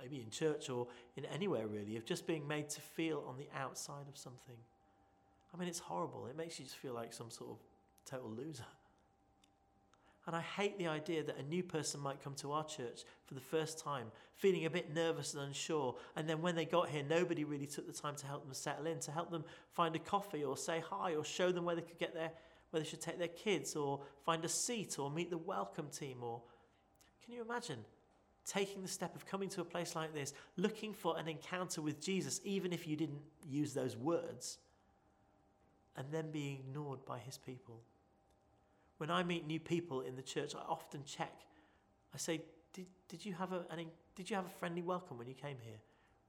maybe 0.01 0.21
in 0.21 0.29
church 0.29 0.69
or 0.69 0.87
in 1.15 1.25
anywhere 1.25 1.67
really, 1.67 1.95
of 1.97 2.05
just 2.05 2.27
being 2.27 2.47
made 2.47 2.69
to 2.69 2.81
feel 2.81 3.23
on 3.27 3.37
the 3.37 3.47
outside 3.55 4.07
of 4.09 4.17
something. 4.17 4.57
I 5.53 5.57
mean, 5.57 5.69
it's 5.69 5.79
horrible. 5.79 6.27
It 6.27 6.35
makes 6.35 6.59
you 6.59 6.65
just 6.65 6.77
feel 6.77 6.93
like 6.93 7.13
some 7.13 7.29
sort 7.29 7.51
of 7.51 7.57
total 8.05 8.29
loser. 8.29 8.65
And 10.27 10.35
I 10.35 10.41
hate 10.41 10.79
the 10.79 10.87
idea 10.87 11.23
that 11.23 11.37
a 11.37 11.43
new 11.43 11.61
person 11.61 11.99
might 11.99 12.23
come 12.23 12.33
to 12.35 12.51
our 12.51 12.63
church 12.63 13.03
for 13.25 13.35
the 13.35 13.41
first 13.41 13.77
time, 13.77 14.07
feeling 14.35 14.65
a 14.65 14.69
bit 14.71 14.93
nervous 14.93 15.35
and 15.35 15.43
unsure. 15.43 15.95
And 16.15 16.27
then 16.27 16.41
when 16.41 16.55
they 16.55 16.65
got 16.65 16.89
here, 16.89 17.03
nobody 17.07 17.43
really 17.43 17.67
took 17.67 17.85
the 17.85 17.93
time 17.93 18.15
to 18.15 18.25
help 18.25 18.43
them 18.43 18.53
settle 18.53 18.87
in, 18.87 18.99
to 19.01 19.11
help 19.11 19.29
them 19.29 19.43
find 19.73 19.95
a 19.95 19.99
coffee 19.99 20.43
or 20.43 20.57
say 20.57 20.83
hi 20.89 21.13
or 21.13 21.23
show 21.23 21.51
them 21.51 21.63
where 21.63 21.75
they 21.75 21.83
could 21.83 21.99
get 21.99 22.15
their, 22.15 22.31
where 22.71 22.81
they 22.81 22.89
should 22.89 23.01
take 23.01 23.19
their 23.19 23.27
kids 23.27 23.75
or 23.75 24.01
find 24.25 24.43
a 24.43 24.49
seat 24.49 24.97
or 24.97 25.11
meet 25.11 25.29
the 25.29 25.37
welcome 25.37 25.89
team. 25.89 26.17
Or 26.23 26.41
can 27.23 27.35
you 27.35 27.43
imagine 27.43 27.85
taking 28.47 28.81
the 28.81 28.87
step 28.87 29.15
of 29.15 29.27
coming 29.27 29.49
to 29.49 29.61
a 29.61 29.65
place 29.65 29.95
like 29.95 30.13
this, 30.15 30.33
looking 30.57 30.93
for 30.93 31.19
an 31.19 31.27
encounter 31.27 31.83
with 31.83 32.01
Jesus, 32.01 32.41
even 32.43 32.73
if 32.73 32.87
you 32.87 32.95
didn't 32.95 33.21
use 33.47 33.75
those 33.75 33.95
words, 33.95 34.57
and 35.95 36.07
then 36.11 36.31
being 36.31 36.61
ignored 36.67 37.05
by 37.05 37.19
his 37.19 37.37
people? 37.37 37.81
When 38.97 39.11
I 39.11 39.23
meet 39.23 39.45
new 39.45 39.59
people 39.59 40.01
in 40.01 40.15
the 40.15 40.21
church, 40.21 40.55
I 40.55 40.61
often 40.69 41.03
check. 41.05 41.33
I 42.13 42.17
say, 42.17 42.41
did, 42.73 42.85
did, 43.09 43.25
you 43.25 43.33
have 43.33 43.51
a, 43.51 43.65
an, 43.69 43.85
did 44.15 44.29
you 44.29 44.35
have 44.35 44.45
a 44.45 44.49
friendly 44.59 44.81
welcome 44.81 45.17
when 45.17 45.27
you 45.27 45.33
came 45.33 45.57
here? 45.61 45.79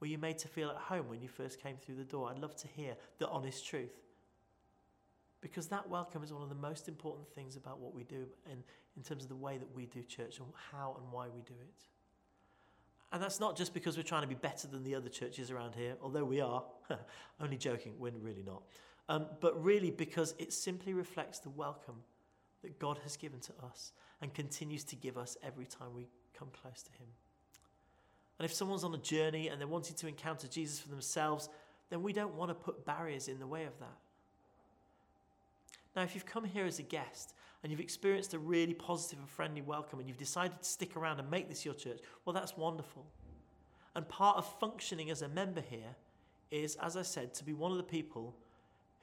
Were 0.01 0.07
you 0.07 0.19
made 0.19 0.39
to 0.39 0.49
feel 0.49 0.71
at 0.71 0.77
home 0.77 1.09
when 1.09 1.23
you 1.23 1.29
first 1.29 1.63
came 1.63 1.77
through 1.77 1.95
the 1.97 2.05
door? 2.05 2.31
I'd 2.31 2.39
love 2.39 2.57
to 2.57 2.69
hear 2.69 2.97
the 3.19 3.29
honest 3.29 3.67
truth. 3.67 3.95
Because 5.41 5.69
that 5.69 5.89
welcome 5.89 6.23
is 6.23 6.33
one 6.33 6.43
of 6.43 6.49
the 6.49 6.57
most 6.57 6.89
important 6.89 7.29
things 7.29 7.57
about 7.57 7.79
what 7.79 7.95
we 7.95 8.03
do 8.03 8.27
and 8.51 8.63
in 8.97 9.03
terms 9.03 9.23
of 9.23 9.29
the 9.29 9.37
way 9.37 9.59
that 9.59 9.75
we 9.75 9.87
do 9.87 10.03
church 10.03 10.39
and 10.39 10.49
how 10.73 10.97
and 10.99 11.13
why 11.13 11.27
we 11.29 11.43
do 11.43 11.55
it. 11.61 11.85
And 13.13 13.23
that's 13.23 13.39
not 13.39 13.57
just 13.57 13.73
because 13.73 13.97
we're 13.97 14.03
trying 14.03 14.23
to 14.23 14.29
be 14.29 14.35
better 14.35 14.67
than 14.67 14.83
the 14.83 14.95
other 14.95 15.09
churches 15.09 15.51
around 15.51 15.75
here, 15.75 15.95
although 16.03 16.25
we 16.25 16.41
are. 16.41 16.65
Only 17.41 17.57
joking, 17.57 17.95
we're 17.99 18.11
really 18.11 18.43
not. 18.43 18.63
Um, 19.09 19.27
but 19.41 19.63
really 19.63 19.91
because 19.91 20.35
it 20.39 20.53
simply 20.53 20.93
reflects 20.93 21.39
the 21.39 21.51
welcome 21.51 22.03
that 22.67 22.81
God 22.81 22.99
has 23.05 23.17
given 23.17 23.39
to 23.41 23.53
us 23.65 23.93
and 24.21 24.35
continues 24.35 24.83
to 24.85 24.97
give 24.97 25.17
us 25.17 25.37
every 25.43 25.67
time 25.67 25.95
we 25.95 26.09
come 26.37 26.49
close 26.61 26.83
to 26.83 26.91
Him. 26.93 27.07
And 28.39 28.45
if 28.45 28.53
someone's 28.53 28.83
on 28.83 28.93
a 28.93 28.99
journey 28.99 29.49
and 29.49 29.61
they're 29.61 29.69
wanting 29.69 29.95
to 29.97 30.09
encounter 30.09 30.49
Jesus 30.49 30.81
for 30.81 30.89
themselves, 30.89 31.49
then 31.91 32.03
we 32.03 32.13
don't 32.13 32.35
want 32.35 32.51
to 32.51 32.55
put 32.55 32.85
barriers 32.85 33.29
in 33.29 33.39
the 33.39 33.47
way 33.47 33.65
of 33.65 33.79
that. 33.79 33.97
Now, 35.95 36.03
if 36.03 36.15
you've 36.15 36.27
come 36.27 36.45
here 36.45 36.67
as 36.67 36.81
a 36.81 36.83
guest 36.83 37.35
and 37.63 37.71
you've 37.71 37.81
experienced 37.81 38.35
a 38.35 38.39
really 38.39 38.75
positive 38.75 39.21
and 39.21 39.29
friendly 39.29 39.63
welcome 39.63 40.01
and 40.01 40.09
you've 40.09 40.19
decided 40.19 40.61
to 40.61 40.69
stick 40.69 40.97
around 40.97 41.21
and 41.21 41.31
make 41.31 41.49
this 41.49 41.65
your 41.65 41.73
church, 41.75 42.01
well, 42.25 42.35
that's 42.35 42.57
wonderful. 42.57 43.07
And 43.95 44.07
part 44.09 44.37
of 44.37 44.59
functioning 44.59 45.09
as 45.11 45.23
a 45.23 45.29
member 45.29 45.63
here 45.63 45.95
is, 46.51 46.77
as 46.83 46.97
I 46.97 47.03
said, 47.03 47.33
to 47.35 47.45
be 47.45 47.55
one 47.55 47.71
of 47.71 47.79
the 47.79 47.85
people 47.85 48.35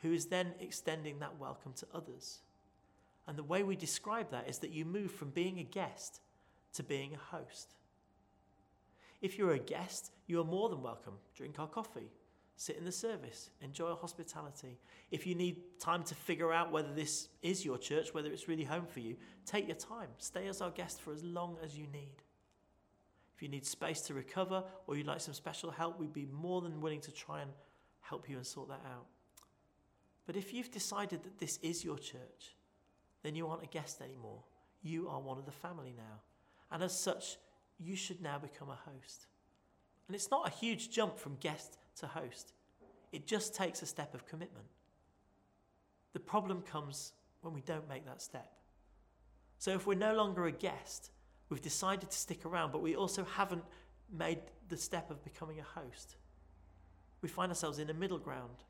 who 0.04 0.12
is 0.14 0.26
then 0.26 0.54
extending 0.60 1.20
that 1.20 1.40
welcome 1.40 1.74
to 1.78 1.88
others. 1.96 2.40
And 3.28 3.38
the 3.38 3.44
way 3.44 3.64
we 3.64 3.76
describe 3.76 4.32
that 4.32 4.50
is 4.50 4.60
that 4.60 4.72
you 4.72 4.86
move 4.86 5.12
from 5.12 5.30
being 5.30 5.60
a 5.60 5.64
guest 5.64 6.22
to 6.74 6.84
being 6.84 7.14
a 7.14 7.36
host. 7.36 7.76
If 9.22 9.38
you're 9.38 9.54
a 9.54 9.60
guest, 9.60 10.12
you 10.28 10.42
are 10.42 10.46
more 10.46 10.70
than 10.70 10.82
welcome. 10.82 11.14
Drink 11.34 11.58
our 11.58 11.68
coffee, 11.68 12.12
sit 12.58 12.76
in 12.76 12.84
the 12.84 12.92
service, 12.92 13.52
enjoy 13.62 13.92
our 13.92 13.96
hospitality. 13.96 14.78
If 15.12 15.26
you 15.26 15.36
need 15.36 15.80
time 15.80 16.04
to 16.04 16.16
figure 16.16 16.52
out 16.52 16.72
whether 16.72 16.94
this 16.94 17.30
is 17.42 17.64
your 17.64 17.78
church, 17.78 18.14
whether 18.14 18.30
it's 18.30 18.50
really 18.50 18.66
home 18.66 18.86
for 18.86 19.00
you, 19.00 19.16
take 19.46 19.68
your 19.68 19.78
time. 19.78 20.10
Stay 20.18 20.48
as 20.48 20.62
our 20.62 20.72
guest 20.72 21.02
for 21.02 21.14
as 21.14 21.24
long 21.24 21.58
as 21.64 21.78
you 21.78 21.88
need. 21.88 22.22
If 23.36 23.42
you 23.42 23.48
need 23.48 23.66
space 23.66 24.02
to 24.02 24.14
recover 24.14 24.64
or 24.88 24.98
you'd 24.98 25.08
like 25.08 25.22
some 25.22 25.34
special 25.34 25.72
help, 25.72 26.00
we'd 26.00 26.14
be 26.14 26.26
more 26.26 26.62
than 26.62 26.82
willing 26.82 27.02
to 27.02 27.12
try 27.12 27.42
and 27.42 27.52
help 28.02 28.30
you 28.30 28.36
and 28.36 28.46
sort 28.46 28.68
that 28.68 28.82
out. 28.86 29.06
But 30.26 30.36
if 30.36 30.54
you've 30.54 30.72
decided 30.72 31.24
that 31.24 31.40
this 31.40 31.58
is 31.62 31.84
your 31.84 31.98
church, 31.98 32.56
then 33.24 33.36
you 33.36 33.48
aren't 33.48 33.64
a 33.64 33.68
guest 33.68 34.02
anymore. 34.02 34.44
You 34.82 35.10
are 35.10 35.20
one 35.20 35.38
of 35.38 35.46
the 35.46 35.52
family 35.52 35.94
now. 35.96 36.22
And 36.72 36.84
as 36.84 36.98
such, 36.98 37.38
you 37.80 37.96
should 37.96 38.22
now 38.22 38.38
become 38.38 38.70
a 38.70 38.80
host. 38.92 39.28
And 40.08 40.16
it's 40.16 40.30
not 40.30 40.48
a 40.48 40.52
huge 40.52 40.92
jump 40.92 41.18
from 41.18 41.36
guest 41.40 41.78
to 41.98 42.08
host, 42.08 42.54
it 43.12 43.28
just 43.28 43.54
takes 43.54 43.82
a 43.84 43.86
step 43.86 44.16
of 44.16 44.26
commitment. 44.26 44.66
The 46.14 46.20
problem 46.20 46.62
comes 46.64 47.14
when 47.42 47.54
we 47.54 47.62
don't 47.62 47.88
make 47.88 48.06
that 48.06 48.22
step. 48.22 48.52
So 49.60 49.72
if 49.72 49.86
we're 49.86 49.94
no 49.94 50.16
longer 50.16 50.48
a 50.48 50.52
guest, 50.52 51.12
we've 51.50 51.62
decided 51.62 52.10
to 52.10 52.18
stick 52.18 52.46
around, 52.46 52.72
but 52.72 52.82
we 52.82 52.96
also 52.96 53.24
haven't 53.24 53.64
made 54.12 54.40
the 54.70 54.78
step 54.78 55.12
of 55.12 55.24
becoming 55.24 55.60
a 55.60 55.80
host. 55.80 56.16
We 57.22 57.30
find 57.30 57.52
ourselves 57.52 57.80
in 57.80 57.90
a 57.90 57.94
middle 57.94 58.18
ground, 58.18 58.64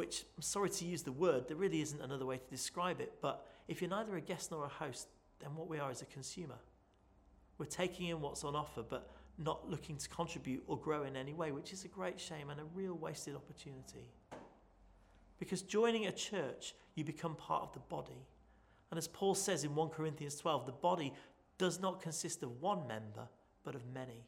which 0.00 0.24
I'm 0.34 0.40
sorry 0.40 0.70
to 0.70 0.86
use 0.86 1.02
the 1.02 1.12
word, 1.12 1.46
there 1.46 1.58
really 1.58 1.82
isn't 1.82 2.00
another 2.00 2.24
way 2.24 2.38
to 2.38 2.46
describe 2.48 3.02
it, 3.02 3.12
but 3.20 3.46
if 3.68 3.82
you're 3.82 3.90
neither 3.90 4.16
a 4.16 4.20
guest 4.22 4.50
nor 4.50 4.64
a 4.64 4.68
host, 4.68 5.08
then 5.40 5.54
what 5.54 5.68
we 5.68 5.78
are 5.78 5.90
is 5.90 6.00
a 6.00 6.06
consumer. 6.06 6.54
We're 7.58 7.66
taking 7.66 8.06
in 8.06 8.22
what's 8.22 8.42
on 8.42 8.56
offer, 8.56 8.82
but 8.82 9.10
not 9.36 9.68
looking 9.68 9.98
to 9.98 10.08
contribute 10.08 10.64
or 10.66 10.78
grow 10.78 11.02
in 11.02 11.16
any 11.16 11.34
way, 11.34 11.52
which 11.52 11.74
is 11.74 11.84
a 11.84 11.88
great 11.88 12.18
shame 12.18 12.48
and 12.48 12.58
a 12.58 12.64
real 12.74 12.94
wasted 12.94 13.36
opportunity. 13.36 14.08
Because 15.38 15.60
joining 15.60 16.06
a 16.06 16.12
church, 16.12 16.74
you 16.94 17.04
become 17.04 17.34
part 17.34 17.64
of 17.64 17.72
the 17.74 17.80
body. 17.80 18.24
And 18.90 18.96
as 18.96 19.06
Paul 19.06 19.34
says 19.34 19.64
in 19.64 19.74
1 19.74 19.90
Corinthians 19.90 20.36
12, 20.36 20.64
the 20.64 20.72
body 20.72 21.12
does 21.58 21.78
not 21.78 22.00
consist 22.00 22.42
of 22.42 22.62
one 22.62 22.88
member, 22.88 23.28
but 23.64 23.74
of 23.74 23.82
many. 23.92 24.24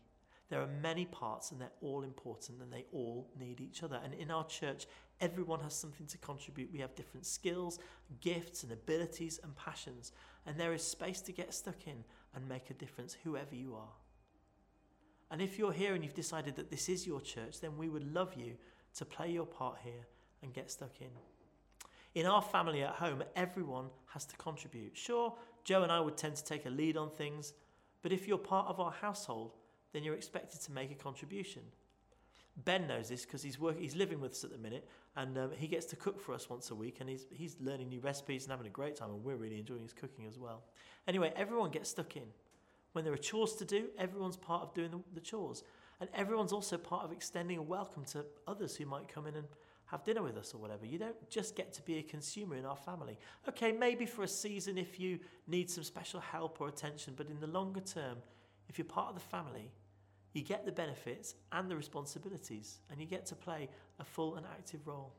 There 0.52 0.60
are 0.60 0.82
many 0.82 1.06
parts 1.06 1.50
and 1.50 1.58
they're 1.58 1.72
all 1.80 2.02
important 2.02 2.60
and 2.60 2.70
they 2.70 2.84
all 2.92 3.26
need 3.40 3.58
each 3.58 3.82
other. 3.82 3.98
And 4.04 4.12
in 4.12 4.30
our 4.30 4.44
church, 4.44 4.86
everyone 5.18 5.60
has 5.60 5.72
something 5.72 6.06
to 6.08 6.18
contribute. 6.18 6.70
We 6.70 6.80
have 6.80 6.94
different 6.94 7.24
skills, 7.24 7.78
gifts, 8.20 8.62
and 8.62 8.70
abilities 8.70 9.40
and 9.42 9.56
passions. 9.56 10.12
And 10.44 10.60
there 10.60 10.74
is 10.74 10.84
space 10.84 11.22
to 11.22 11.32
get 11.32 11.54
stuck 11.54 11.86
in 11.86 12.04
and 12.34 12.46
make 12.46 12.68
a 12.68 12.74
difference, 12.74 13.16
whoever 13.24 13.54
you 13.54 13.74
are. 13.74 13.94
And 15.30 15.40
if 15.40 15.58
you're 15.58 15.72
here 15.72 15.94
and 15.94 16.04
you've 16.04 16.12
decided 16.12 16.56
that 16.56 16.70
this 16.70 16.90
is 16.90 17.06
your 17.06 17.22
church, 17.22 17.62
then 17.62 17.78
we 17.78 17.88
would 17.88 18.12
love 18.12 18.34
you 18.36 18.52
to 18.96 19.06
play 19.06 19.30
your 19.30 19.46
part 19.46 19.78
here 19.82 20.06
and 20.42 20.52
get 20.52 20.70
stuck 20.70 21.00
in. 21.00 21.08
In 22.14 22.26
our 22.26 22.42
family 22.42 22.82
at 22.82 22.96
home, 22.96 23.24
everyone 23.36 23.86
has 24.08 24.26
to 24.26 24.36
contribute. 24.36 24.98
Sure, 24.98 25.34
Joe 25.64 25.82
and 25.82 25.90
I 25.90 26.00
would 26.00 26.18
tend 26.18 26.36
to 26.36 26.44
take 26.44 26.66
a 26.66 26.70
lead 26.70 26.98
on 26.98 27.08
things, 27.08 27.54
but 28.02 28.12
if 28.12 28.28
you're 28.28 28.36
part 28.36 28.66
of 28.68 28.80
our 28.80 28.92
household, 28.92 29.52
then 29.92 30.02
you're 30.02 30.14
expected 30.14 30.60
to 30.62 30.72
make 30.72 30.90
a 30.90 30.94
contribution. 30.94 31.62
Ben 32.64 32.86
knows 32.86 33.08
this 33.08 33.24
because 33.24 33.42
he's 33.42 33.58
work, 33.58 33.78
he's 33.78 33.96
living 33.96 34.20
with 34.20 34.32
us 34.32 34.44
at 34.44 34.50
the 34.50 34.58
minute, 34.58 34.86
and 35.16 35.38
um, 35.38 35.50
he 35.56 35.66
gets 35.66 35.86
to 35.86 35.96
cook 35.96 36.20
for 36.20 36.34
us 36.34 36.50
once 36.50 36.70
a 36.70 36.74
week, 36.74 36.98
and 37.00 37.08
he's 37.08 37.26
he's 37.30 37.56
learning 37.60 37.88
new 37.88 38.00
recipes 38.00 38.44
and 38.44 38.50
having 38.50 38.66
a 38.66 38.70
great 38.70 38.96
time, 38.96 39.10
and 39.10 39.24
we're 39.24 39.36
really 39.36 39.58
enjoying 39.58 39.82
his 39.82 39.94
cooking 39.94 40.26
as 40.26 40.38
well. 40.38 40.62
Anyway, 41.08 41.32
everyone 41.34 41.70
gets 41.70 41.88
stuck 41.88 42.16
in. 42.16 42.24
When 42.92 43.04
there 43.04 43.14
are 43.14 43.18
chores 43.18 43.54
to 43.54 43.64
do, 43.64 43.86
everyone's 43.98 44.36
part 44.36 44.62
of 44.62 44.74
doing 44.74 44.90
the, 44.90 45.00
the 45.14 45.20
chores, 45.20 45.64
and 46.00 46.10
everyone's 46.14 46.52
also 46.52 46.76
part 46.76 47.04
of 47.04 47.12
extending 47.12 47.56
a 47.56 47.62
welcome 47.62 48.04
to 48.06 48.26
others 48.46 48.76
who 48.76 48.84
might 48.84 49.08
come 49.08 49.26
in 49.26 49.34
and 49.34 49.46
have 49.86 50.04
dinner 50.04 50.22
with 50.22 50.36
us 50.36 50.54
or 50.54 50.58
whatever. 50.58 50.84
You 50.84 50.98
don't 50.98 51.30
just 51.30 51.56
get 51.56 51.72
to 51.74 51.82
be 51.82 51.98
a 51.98 52.02
consumer 52.02 52.56
in 52.56 52.66
our 52.66 52.76
family. 52.76 53.18
Okay, 53.48 53.72
maybe 53.72 54.04
for 54.04 54.24
a 54.24 54.28
season 54.28 54.76
if 54.76 55.00
you 55.00 55.20
need 55.46 55.70
some 55.70 55.84
special 55.84 56.20
help 56.20 56.60
or 56.60 56.68
attention, 56.68 57.14
but 57.16 57.28
in 57.28 57.40
the 57.40 57.46
longer 57.46 57.80
term, 57.80 58.18
if 58.68 58.78
you're 58.78 58.86
part 58.86 59.08
of 59.08 59.14
the 59.14 59.20
family, 59.20 59.70
you 60.32 60.42
get 60.42 60.64
the 60.64 60.72
benefits 60.72 61.34
and 61.52 61.70
the 61.70 61.76
responsibilities, 61.76 62.80
and 62.90 63.00
you 63.00 63.06
get 63.06 63.26
to 63.26 63.34
play 63.34 63.68
a 63.98 64.04
full 64.04 64.36
and 64.36 64.46
active 64.46 64.86
role. 64.86 65.12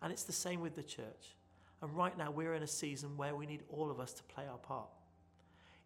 And 0.00 0.12
it's 0.12 0.24
the 0.24 0.32
same 0.32 0.60
with 0.60 0.74
the 0.76 0.82
church. 0.82 1.36
And 1.80 1.90
right 1.96 2.16
now, 2.16 2.30
we're 2.30 2.54
in 2.54 2.62
a 2.62 2.68
season 2.68 3.16
where 3.16 3.34
we 3.34 3.46
need 3.46 3.62
all 3.68 3.90
of 3.90 3.98
us 3.98 4.12
to 4.14 4.22
play 4.24 4.44
our 4.50 4.58
part. 4.58 4.88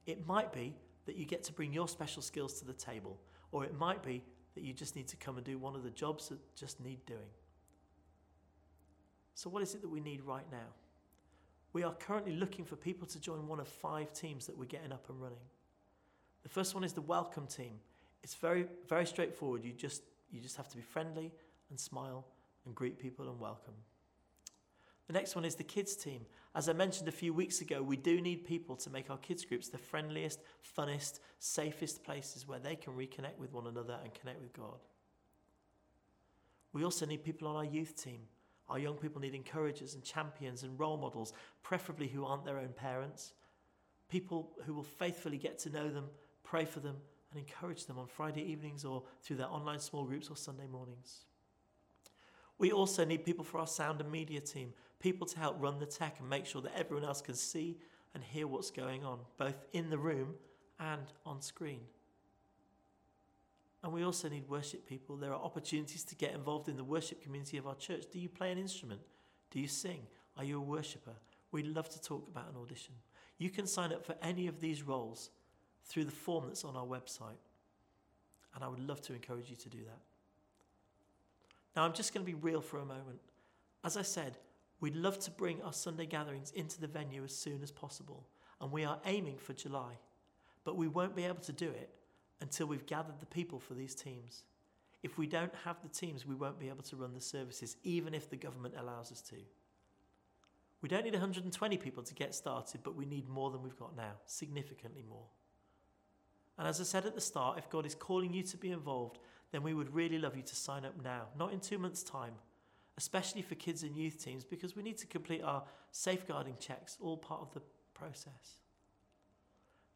It 0.07 0.27
might 0.27 0.53
be 0.53 0.75
that 1.07 1.17
you 1.17 1.25
get 1.25 1.43
to 1.45 1.53
bring 1.53 1.73
your 1.73 1.89
special 1.89 2.23
skills 2.23 2.59
to 2.61 2.67
the 2.67 2.73
table, 2.73 3.19
or 3.53 3.65
it 3.65 3.79
might 3.79 4.03
be 4.03 4.23
that 4.55 4.65
you 4.65 4.73
just 4.73 4.97
need 4.97 5.09
to 5.09 5.17
come 5.17 5.37
and 5.37 5.45
do 5.45 5.59
one 5.59 5.75
of 5.75 5.83
the 5.83 5.91
jobs 5.91 6.29
that 6.29 6.39
just 6.55 6.81
need 6.81 7.05
doing. 7.07 7.31
So, 9.35 9.49
what 9.49 9.63
is 9.63 9.75
it 9.75 9.83
that 9.83 9.89
we 9.89 10.01
need 10.01 10.23
right 10.23 10.47
now? 10.51 10.69
We 11.73 11.83
are 11.83 11.93
currently 11.93 12.33
looking 12.33 12.65
for 12.65 12.77
people 12.77 13.07
to 13.09 13.21
join 13.21 13.47
one 13.47 13.61
of 13.61 13.69
five 13.69 14.13
teams 14.13 14.47
that 14.47 14.57
we're 14.57 14.65
getting 14.65 14.93
up 14.93 15.09
and 15.11 15.21
running. 15.21 15.39
The 16.43 16.49
first 16.49 16.75
one 16.75 16.85
is 16.85 16.95
the 16.95 17.03
welcome 17.03 17.47
team. 17.47 17.81
It's 18.27 18.35
very, 18.35 18.67
very 18.89 19.07
straightforward. 19.07 19.65
You 19.65 19.73
just, 19.73 20.03
you 20.33 20.41
just 20.41 20.57
have 20.57 20.67
to 20.71 20.77
be 20.77 20.83
friendly 20.83 21.31
and 21.71 21.79
smile 21.79 22.27
and 22.65 22.75
greet 22.75 22.99
people 22.99 23.29
and 23.29 23.39
welcome. 23.39 23.75
The 25.07 25.13
next 25.13 25.37
one 25.37 25.45
is 25.45 25.55
the 25.55 25.63
kids 25.63 25.95
team. 25.95 26.27
As 26.53 26.69
I 26.69 26.73
mentioned 26.73 27.07
a 27.07 27.13
few 27.13 27.33
weeks 27.33 27.61
ago, 27.61 27.85
we 27.85 27.97
do 27.97 28.21
need 28.21 28.45
people 28.45 28.75
to 28.79 28.91
make 28.91 29.11
our 29.11 29.17
kids 29.19 29.45
groups 29.45 29.69
the 29.69 29.79
friendliest, 29.79 30.41
funnest, 30.77 31.21
safest 31.39 32.03
places 32.03 32.49
where 32.49 32.59
they 32.59 32.75
can 32.75 32.95
reconnect 32.95 33.39
with 33.39 33.53
one 33.53 33.69
another 33.69 33.97
and 34.03 34.13
connect 34.13 34.41
with 34.41 34.53
God. 34.53 34.81
We 36.73 36.83
also 36.83 37.07
need 37.07 37.23
people 37.23 37.47
on 37.47 37.55
our 37.55 37.65
youth 37.65 37.95
team. 37.95 38.23
Our 38.69 38.81
young 38.81 38.97
people 38.97 39.21
need 39.21 39.37
encouragers 39.37 39.95
and 39.95 40.03
champions 40.03 40.65
and 40.65 40.81
role 40.81 40.97
models, 40.97 41.33
preferably 41.63 42.09
who 42.09 42.25
aren't 42.25 42.45
their 42.45 42.59
own 42.59 42.73
parents. 42.75 43.35
People 44.09 44.51
who 44.65 44.75
will 44.75 44.83
faithfully 44.83 45.39
get 45.39 45.61
to 45.61 45.71
know 45.71 45.89
them, 45.89 46.07
pray 46.43 46.65
for 46.65 46.81
them, 46.81 46.97
and 47.31 47.41
encourage 47.41 47.87
them 47.87 47.99
on 47.99 48.07
Friday 48.07 48.43
evenings 48.43 48.85
or 48.85 49.03
through 49.23 49.37
their 49.37 49.49
online 49.49 49.81
small 49.81 50.05
groups 50.05 50.29
or 50.29 50.37
Sunday 50.37 50.67
mornings. 50.67 51.25
We 52.59 52.73
also 52.73 53.05
need 53.05 53.25
people 53.25 53.45
for 53.45 53.59
our 53.59 53.67
sound 53.67 54.01
and 54.01 54.11
media 54.11 54.41
team, 54.41 54.73
people 54.99 55.27
to 55.27 55.39
help 55.39 55.57
run 55.59 55.79
the 55.79 55.87
tech 55.87 56.17
and 56.21 56.29
make 56.29 56.47
sure 56.47 56.63
that 56.63 56.77
everyone 56.77 57.05
else 57.07 57.21
can 57.21 57.35
see 57.35 57.77
and 58.15 58.25
hear 58.25 58.47
what's 58.47 58.71
going 58.71 59.05
on, 59.05 59.19
both 59.37 59.67
in 59.73 59.91
the 59.91 59.99
room 59.99 60.35
and 60.81 61.03
on 61.27 61.43
screen. 61.43 61.81
And 63.83 63.93
we 63.93 64.03
also 64.05 64.29
need 64.29 64.49
worship 64.49 64.87
people. 64.87 65.17
There 65.17 65.33
are 65.33 65.41
opportunities 65.41 66.03
to 66.05 66.17
get 66.17 66.35
involved 66.35 66.69
in 66.69 66.77
the 66.77 66.85
worship 66.85 67.23
community 67.23 67.59
of 67.59 67.67
our 67.67 67.75
church. 67.75 68.05
Do 68.11 68.19
you 68.19 68.29
play 68.29 68.51
an 68.51 68.59
instrument? 68.59 69.01
Do 69.51 69.61
you 69.61 69.69
sing? 69.69 70.07
Are 70.37 70.45
you 70.45 70.59
a 70.59 70.63
worshipper? 70.63 71.15
We'd 71.53 71.67
love 71.67 71.89
to 71.91 72.01
talk 72.01 72.27
about 72.27 72.49
an 72.49 72.61
audition. 72.61 72.95
You 73.39 73.51
can 73.51 73.67
sign 73.67 73.93
up 73.93 74.05
for 74.05 74.17
any 74.23 74.47
of 74.47 74.61
these 74.61 74.83
roles 74.83 75.31
through 75.87 76.05
the 76.05 76.13
form 76.13 76.45
that's 76.47 76.65
on 76.65 76.77
our 76.77 76.85
website. 76.85 77.41
And 78.55 78.65
I 78.65 78.69
would 78.69 78.81
love 78.81 79.01
to 79.03 79.15
encourage 79.15 79.51
you 79.51 79.57
to 79.57 79.69
do 79.69 79.79
that. 79.85 80.01
Now, 81.75 81.85
I'm 81.85 81.93
just 81.93 82.15
going 82.15 82.25
to 82.25 82.33
be 82.33 82.39
real 82.39 82.61
for 82.61 82.79
a 82.79 82.85
moment. 82.85 83.21
As 83.85 83.97
I 83.97 84.03
said, 84.03 84.39
we'd 84.81 84.97
love 84.97 85.19
to 85.21 85.31
bring 85.31 85.63
our 85.63 85.73
Sunday 85.73 86.07
gatherings 86.07 86.51
into 86.53 86.81
the 86.81 86.87
venue 86.87 87.23
as 87.23 87.37
soon 87.37 87.63
as 87.63 87.71
possible, 87.71 88.27
and 88.61 88.73
we 88.73 88.85
are 88.85 88.99
aiming 89.05 89.37
for 89.37 89.53
July. 89.53 89.93
But 90.65 90.77
we 90.77 90.89
won't 90.89 91.15
be 91.15 91.25
able 91.25 91.43
to 91.43 91.53
do 91.53 91.69
it 91.69 91.91
until 92.41 92.67
we've 92.67 92.87
gathered 92.87 93.21
the 93.21 93.27
people 93.27 93.61
for 93.61 93.75
these 93.75 93.95
teams. 93.95 94.43
If 95.03 95.19
we 95.19 95.27
don't 95.27 95.55
have 95.65 95.77
the 95.83 95.89
teams, 95.89 96.27
we 96.27 96.35
won't 96.35 96.59
be 96.59 96.69
able 96.69 96.83
to 96.85 96.97
run 96.97 97.15
the 97.15 97.21
services, 97.21 97.77
even 97.85 98.15
if 98.15 98.29
the 98.29 98.37
government 98.37 98.75
allows 98.79 99.13
us 99.13 99.21
to. 99.23 99.37
We 100.81 100.89
don't 100.89 101.05
need 101.05 101.13
120 101.13 101.77
people 101.77 102.03
to 102.03 102.15
get 102.15 102.35
started, 102.35 102.81
but 102.83 102.97
we 102.97 103.05
need 103.05 103.29
more 103.29 103.51
than 103.51 103.63
we've 103.63 103.79
got 103.79 103.97
now, 103.97 104.13
significantly 104.27 105.05
more. 105.09 105.27
And 106.59 106.67
as 106.67 106.81
I 106.81 106.85
said 106.85 107.05
at 107.07 107.15
the 107.15 107.21
start, 107.21 107.59
if 107.59 107.69
God 107.69 107.87
is 107.87 107.95
calling 107.95 108.33
you 108.33 108.43
to 108.45 108.57
be 108.57 108.71
involved, 108.71 109.19
then 109.53 109.63
we 109.63 109.75
would 109.75 109.95
really 109.95 110.19
love 110.19 110.37
you 110.37 110.43
to 110.43 110.57
sign 110.57 110.85
up 110.85 110.95
now, 111.03 111.27
not 111.39 111.53
in 111.53 111.61
two 111.61 111.79
months' 111.79 112.03
time, 112.03 112.33
especially 112.97 113.43
for 113.43 113.55
kids 113.55 113.83
and 113.83 113.97
youth 113.97 114.23
teams, 114.23 114.45
because 114.45 114.75
we 114.75 114.83
need 114.83 114.99
to 114.99 115.07
complete 115.07 115.43
our 115.43 115.63
safeguarding 115.93 116.57
checks, 116.59 116.97
all 117.01 117.17
part 117.17 117.43
of 117.43 117.53
the 117.53 117.61
process. 117.95 118.61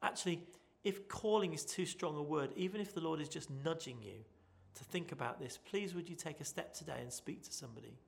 Actually, 0.03 0.43
if 0.85 1.09
calling 1.09 1.53
is 1.53 1.65
too 1.65 1.85
strong 1.85 2.17
a 2.17 2.23
word, 2.23 2.51
even 2.57 2.81
if 2.81 2.95
the 2.95 3.01
Lord 3.01 3.21
is 3.21 3.29
just 3.29 3.51
nudging 3.65 4.03
you 4.03 4.25
to 4.75 4.85
think 4.85 5.13
about 5.13 5.41
this, 5.41 5.59
please 5.59 5.95
would 5.95 6.09
you 6.09 6.17
take 6.17 6.41
a 6.41 6.45
step 6.45 6.73
today 6.73 6.99
and 7.01 7.13
speak 7.13 7.43
to 7.45 7.53
somebody? 7.53 7.99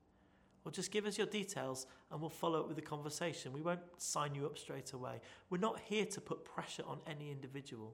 Or 0.65 0.71
just 0.71 0.91
give 0.91 1.05
us 1.05 1.17
your 1.17 1.27
details 1.27 1.87
and 2.09 2.21
we'll 2.21 2.29
follow 2.29 2.61
up 2.61 2.69
with 2.69 2.77
a 2.77 2.83
conversation. 2.83 3.51
We 3.51 3.61
won't 3.61 3.81
sign 3.97 4.33
you 4.33 4.45
up 4.45 4.57
straight 4.57 4.93
away. 4.93 5.19
We're 5.49 5.57
not 5.57 5.79
here 5.81 6.05
to 6.05 6.21
put 6.21 6.45
pressure 6.45 6.83
on 6.87 6.99
any 7.05 7.31
individual. 7.31 7.93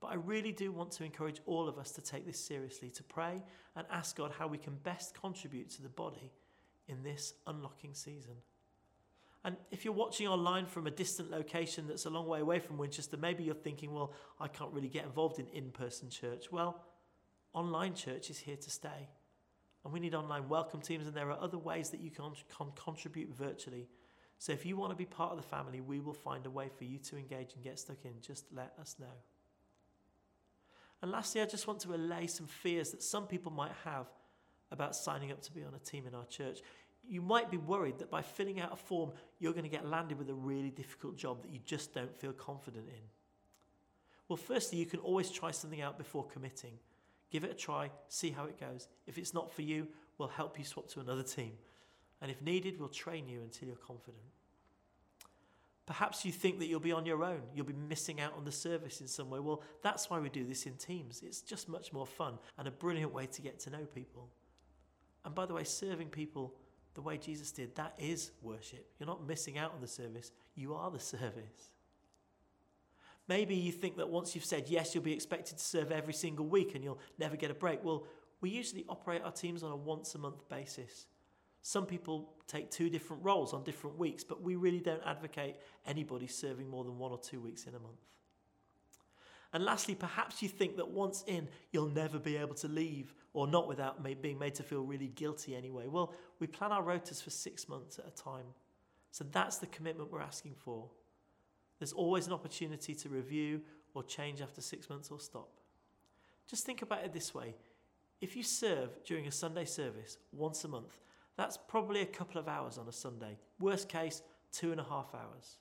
But 0.00 0.08
I 0.08 0.14
really 0.14 0.52
do 0.52 0.70
want 0.72 0.90
to 0.92 1.04
encourage 1.04 1.40
all 1.46 1.68
of 1.68 1.78
us 1.78 1.92
to 1.92 2.02
take 2.02 2.26
this 2.26 2.38
seriously, 2.38 2.90
to 2.90 3.02
pray 3.02 3.42
and 3.76 3.86
ask 3.90 4.16
God 4.16 4.32
how 4.38 4.46
we 4.46 4.58
can 4.58 4.74
best 4.82 5.18
contribute 5.18 5.70
to 5.70 5.82
the 5.82 5.88
body 5.88 6.32
in 6.88 7.02
this 7.02 7.34
unlocking 7.46 7.94
season. 7.94 8.34
And 9.44 9.56
if 9.70 9.84
you're 9.84 9.94
watching 9.94 10.26
online 10.26 10.66
from 10.66 10.86
a 10.86 10.90
distant 10.90 11.30
location 11.30 11.86
that's 11.86 12.06
a 12.06 12.10
long 12.10 12.26
way 12.26 12.40
away 12.40 12.58
from 12.60 12.78
Winchester, 12.78 13.16
maybe 13.18 13.44
you're 13.44 13.54
thinking, 13.54 13.92
well, 13.92 14.12
I 14.40 14.48
can't 14.48 14.72
really 14.72 14.88
get 14.88 15.04
involved 15.04 15.38
in 15.38 15.46
in 15.48 15.70
person 15.70 16.08
church. 16.08 16.50
Well, 16.50 16.82
online 17.52 17.94
church 17.94 18.30
is 18.30 18.38
here 18.38 18.56
to 18.56 18.70
stay. 18.70 19.08
And 19.84 19.92
we 19.92 20.00
need 20.00 20.14
online 20.14 20.48
welcome 20.48 20.80
teams, 20.80 21.06
and 21.06 21.14
there 21.14 21.30
are 21.30 21.38
other 21.38 21.58
ways 21.58 21.90
that 21.90 22.00
you 22.00 22.10
can, 22.10 22.32
can 22.56 22.68
contribute 22.74 23.34
virtually. 23.34 23.86
So 24.38 24.52
if 24.52 24.64
you 24.64 24.78
want 24.78 24.92
to 24.92 24.96
be 24.96 25.04
part 25.04 25.32
of 25.32 25.36
the 25.36 25.42
family, 25.42 25.82
we 25.82 26.00
will 26.00 26.14
find 26.14 26.46
a 26.46 26.50
way 26.50 26.70
for 26.70 26.84
you 26.84 26.98
to 26.98 27.18
engage 27.18 27.52
and 27.54 27.62
get 27.62 27.78
stuck 27.78 28.04
in. 28.04 28.12
Just 28.22 28.46
let 28.50 28.72
us 28.80 28.96
know. 28.98 29.06
And 31.04 31.12
lastly, 31.12 31.42
I 31.42 31.44
just 31.44 31.66
want 31.66 31.80
to 31.80 31.94
allay 31.94 32.26
some 32.26 32.46
fears 32.46 32.92
that 32.92 33.02
some 33.02 33.26
people 33.26 33.52
might 33.52 33.72
have 33.84 34.06
about 34.70 34.96
signing 34.96 35.32
up 35.32 35.42
to 35.42 35.52
be 35.52 35.62
on 35.62 35.74
a 35.74 35.78
team 35.78 36.06
in 36.06 36.14
our 36.14 36.24
church. 36.24 36.60
You 37.06 37.20
might 37.20 37.50
be 37.50 37.58
worried 37.58 37.98
that 37.98 38.10
by 38.10 38.22
filling 38.22 38.58
out 38.58 38.72
a 38.72 38.76
form, 38.76 39.12
you're 39.38 39.52
going 39.52 39.64
to 39.64 39.68
get 39.70 39.86
landed 39.86 40.18
with 40.18 40.30
a 40.30 40.34
really 40.34 40.70
difficult 40.70 41.18
job 41.18 41.42
that 41.42 41.50
you 41.50 41.60
just 41.66 41.92
don't 41.92 42.16
feel 42.16 42.32
confident 42.32 42.86
in. 42.88 43.02
Well, 44.30 44.38
firstly, 44.38 44.78
you 44.78 44.86
can 44.86 44.98
always 45.00 45.30
try 45.30 45.50
something 45.50 45.82
out 45.82 45.98
before 45.98 46.24
committing. 46.24 46.78
Give 47.30 47.44
it 47.44 47.50
a 47.50 47.54
try, 47.54 47.90
see 48.08 48.30
how 48.30 48.46
it 48.46 48.58
goes. 48.58 48.88
If 49.06 49.18
it's 49.18 49.34
not 49.34 49.52
for 49.52 49.60
you, 49.60 49.88
we'll 50.16 50.28
help 50.28 50.58
you 50.58 50.64
swap 50.64 50.88
to 50.92 51.00
another 51.00 51.22
team. 51.22 51.52
And 52.22 52.30
if 52.30 52.40
needed, 52.40 52.80
we'll 52.80 52.88
train 52.88 53.28
you 53.28 53.42
until 53.42 53.68
you're 53.68 53.76
confident. 53.76 54.24
Perhaps 55.86 56.24
you 56.24 56.32
think 56.32 56.58
that 56.60 56.66
you'll 56.66 56.80
be 56.80 56.92
on 56.92 57.04
your 57.04 57.22
own, 57.22 57.42
you'll 57.54 57.66
be 57.66 57.74
missing 57.74 58.20
out 58.20 58.34
on 58.36 58.44
the 58.44 58.52
service 58.52 59.00
in 59.00 59.06
some 59.06 59.28
way. 59.28 59.38
Well, 59.38 59.62
that's 59.82 60.08
why 60.08 60.18
we 60.18 60.30
do 60.30 60.44
this 60.44 60.64
in 60.64 60.74
teams. 60.74 61.22
It's 61.22 61.42
just 61.42 61.68
much 61.68 61.92
more 61.92 62.06
fun 62.06 62.38
and 62.58 62.66
a 62.66 62.70
brilliant 62.70 63.12
way 63.12 63.26
to 63.26 63.42
get 63.42 63.60
to 63.60 63.70
know 63.70 63.84
people. 63.94 64.30
And 65.24 65.34
by 65.34 65.44
the 65.46 65.54
way, 65.54 65.64
serving 65.64 66.08
people 66.08 66.54
the 66.94 67.02
way 67.02 67.18
Jesus 67.18 67.50
did, 67.50 67.74
that 67.74 67.94
is 67.98 68.30
worship. 68.40 68.86
You're 68.98 69.06
not 69.06 69.26
missing 69.26 69.58
out 69.58 69.72
on 69.74 69.80
the 69.80 69.88
service, 69.88 70.32
you 70.54 70.74
are 70.74 70.90
the 70.90 71.00
service. 71.00 71.70
Maybe 73.26 73.54
you 73.54 73.72
think 73.72 73.96
that 73.96 74.08
once 74.08 74.34
you've 74.34 74.44
said 74.44 74.68
yes, 74.68 74.94
you'll 74.94 75.04
be 75.04 75.14
expected 75.14 75.56
to 75.56 75.64
serve 75.64 75.90
every 75.90 76.12
single 76.12 76.46
week 76.46 76.74
and 76.74 76.84
you'll 76.84 76.98
never 77.18 77.36
get 77.36 77.50
a 77.50 77.54
break. 77.54 77.82
Well, 77.82 78.06
we 78.40 78.50
usually 78.50 78.84
operate 78.88 79.22
our 79.22 79.32
teams 79.32 79.62
on 79.62 79.72
a 79.72 79.76
once 79.76 80.14
a 80.14 80.18
month 80.18 80.46
basis. 80.50 81.06
Some 81.66 81.86
people 81.86 82.28
take 82.46 82.70
two 82.70 82.90
different 82.90 83.24
roles 83.24 83.54
on 83.54 83.64
different 83.64 83.98
weeks, 83.98 84.22
but 84.22 84.42
we 84.42 84.54
really 84.54 84.80
don't 84.80 85.00
advocate 85.06 85.56
anybody 85.86 86.26
serving 86.26 86.68
more 86.68 86.84
than 86.84 86.98
one 86.98 87.10
or 87.10 87.18
two 87.18 87.40
weeks 87.40 87.64
in 87.64 87.74
a 87.74 87.78
month. 87.78 88.02
And 89.50 89.64
lastly, 89.64 89.94
perhaps 89.94 90.42
you 90.42 90.48
think 90.50 90.76
that 90.76 90.90
once 90.90 91.24
in, 91.26 91.48
you'll 91.72 91.88
never 91.88 92.18
be 92.18 92.36
able 92.36 92.54
to 92.56 92.68
leave, 92.68 93.14
or 93.32 93.46
not 93.46 93.66
without 93.66 94.04
being 94.20 94.38
made 94.38 94.54
to 94.56 94.62
feel 94.62 94.82
really 94.82 95.08
guilty 95.08 95.56
anyway. 95.56 95.86
Well, 95.86 96.12
we 96.38 96.46
plan 96.46 96.70
our 96.70 96.82
rotas 96.82 97.22
for 97.22 97.30
six 97.30 97.66
months 97.66 97.98
at 97.98 98.06
a 98.06 98.10
time. 98.10 98.44
So 99.10 99.24
that's 99.32 99.56
the 99.56 99.66
commitment 99.68 100.12
we're 100.12 100.20
asking 100.20 100.56
for. 100.56 100.90
There's 101.78 101.94
always 101.94 102.26
an 102.26 102.34
opportunity 102.34 102.94
to 102.94 103.08
review 103.08 103.62
or 103.94 104.02
change 104.02 104.42
after 104.42 104.60
six 104.60 104.90
months 104.90 105.10
or 105.10 105.18
stop. 105.18 105.48
Just 106.46 106.66
think 106.66 106.82
about 106.82 107.04
it 107.04 107.14
this 107.14 107.34
way 107.34 107.54
if 108.20 108.36
you 108.36 108.42
serve 108.42 109.02
during 109.04 109.26
a 109.26 109.32
Sunday 109.32 109.64
service 109.64 110.18
once 110.30 110.64
a 110.64 110.68
month, 110.68 110.98
that's 111.36 111.56
probably 111.56 112.00
a 112.00 112.06
couple 112.06 112.40
of 112.40 112.48
hours 112.48 112.78
on 112.78 112.88
a 112.88 112.92
Sunday. 112.92 113.38
Worst 113.58 113.88
case, 113.88 114.22
two 114.52 114.70
and 114.70 114.80
a 114.80 114.84
half 114.84 115.14
hours. 115.14 115.58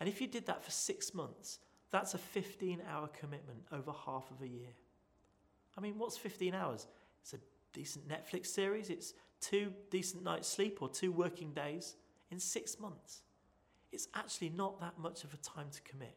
And 0.00 0.08
if 0.08 0.20
you 0.20 0.26
did 0.26 0.46
that 0.46 0.62
for 0.62 0.70
six 0.70 1.14
months, 1.14 1.58
that's 1.90 2.14
a 2.14 2.18
15 2.18 2.82
hour 2.90 3.08
commitment 3.08 3.60
over 3.72 3.92
half 3.92 4.30
of 4.30 4.42
a 4.42 4.48
year. 4.48 4.70
I 5.76 5.80
mean, 5.80 5.94
what's 5.96 6.16
15 6.16 6.54
hours? 6.54 6.86
It's 7.22 7.34
a 7.34 7.38
decent 7.72 8.08
Netflix 8.08 8.46
series, 8.46 8.90
it's 8.90 9.14
two 9.40 9.72
decent 9.90 10.22
nights' 10.22 10.48
sleep 10.48 10.82
or 10.82 10.88
two 10.88 11.12
working 11.12 11.52
days 11.52 11.96
in 12.30 12.38
six 12.38 12.78
months. 12.78 13.22
It's 13.90 14.08
actually 14.14 14.50
not 14.50 14.80
that 14.80 14.98
much 14.98 15.24
of 15.24 15.32
a 15.32 15.38
time 15.38 15.68
to 15.72 15.80
commit. 15.82 16.16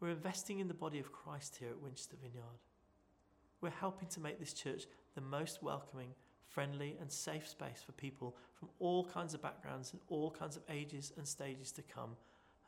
We're 0.00 0.10
investing 0.10 0.60
in 0.60 0.68
the 0.68 0.74
body 0.74 0.98
of 0.98 1.12
Christ 1.12 1.56
here 1.60 1.70
at 1.70 1.80
Winchester 1.80 2.16
Vineyard. 2.20 2.58
We're 3.60 3.70
helping 3.70 4.08
to 4.08 4.20
make 4.20 4.38
this 4.38 4.52
church 4.52 4.84
the 5.14 5.20
most 5.20 5.62
welcoming, 5.62 6.14
friendly, 6.48 6.96
and 7.00 7.10
safe 7.10 7.46
space 7.46 7.82
for 7.84 7.92
people 7.92 8.36
from 8.54 8.68
all 8.78 9.04
kinds 9.04 9.34
of 9.34 9.42
backgrounds 9.42 9.92
and 9.92 10.00
all 10.08 10.30
kinds 10.30 10.56
of 10.56 10.62
ages 10.70 11.12
and 11.16 11.26
stages 11.26 11.70
to 11.72 11.82
come 11.82 12.16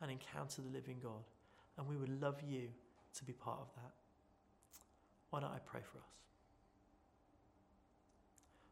and 0.00 0.10
encounter 0.10 0.60
the 0.62 0.68
living 0.68 0.98
God. 1.02 1.24
And 1.78 1.88
we 1.88 1.96
would 1.96 2.20
love 2.20 2.42
you 2.46 2.68
to 3.14 3.24
be 3.24 3.32
part 3.32 3.60
of 3.60 3.68
that. 3.76 3.92
Why 5.30 5.40
don't 5.40 5.50
I 5.50 5.60
pray 5.64 5.80
for 5.80 5.98
us? 5.98 6.04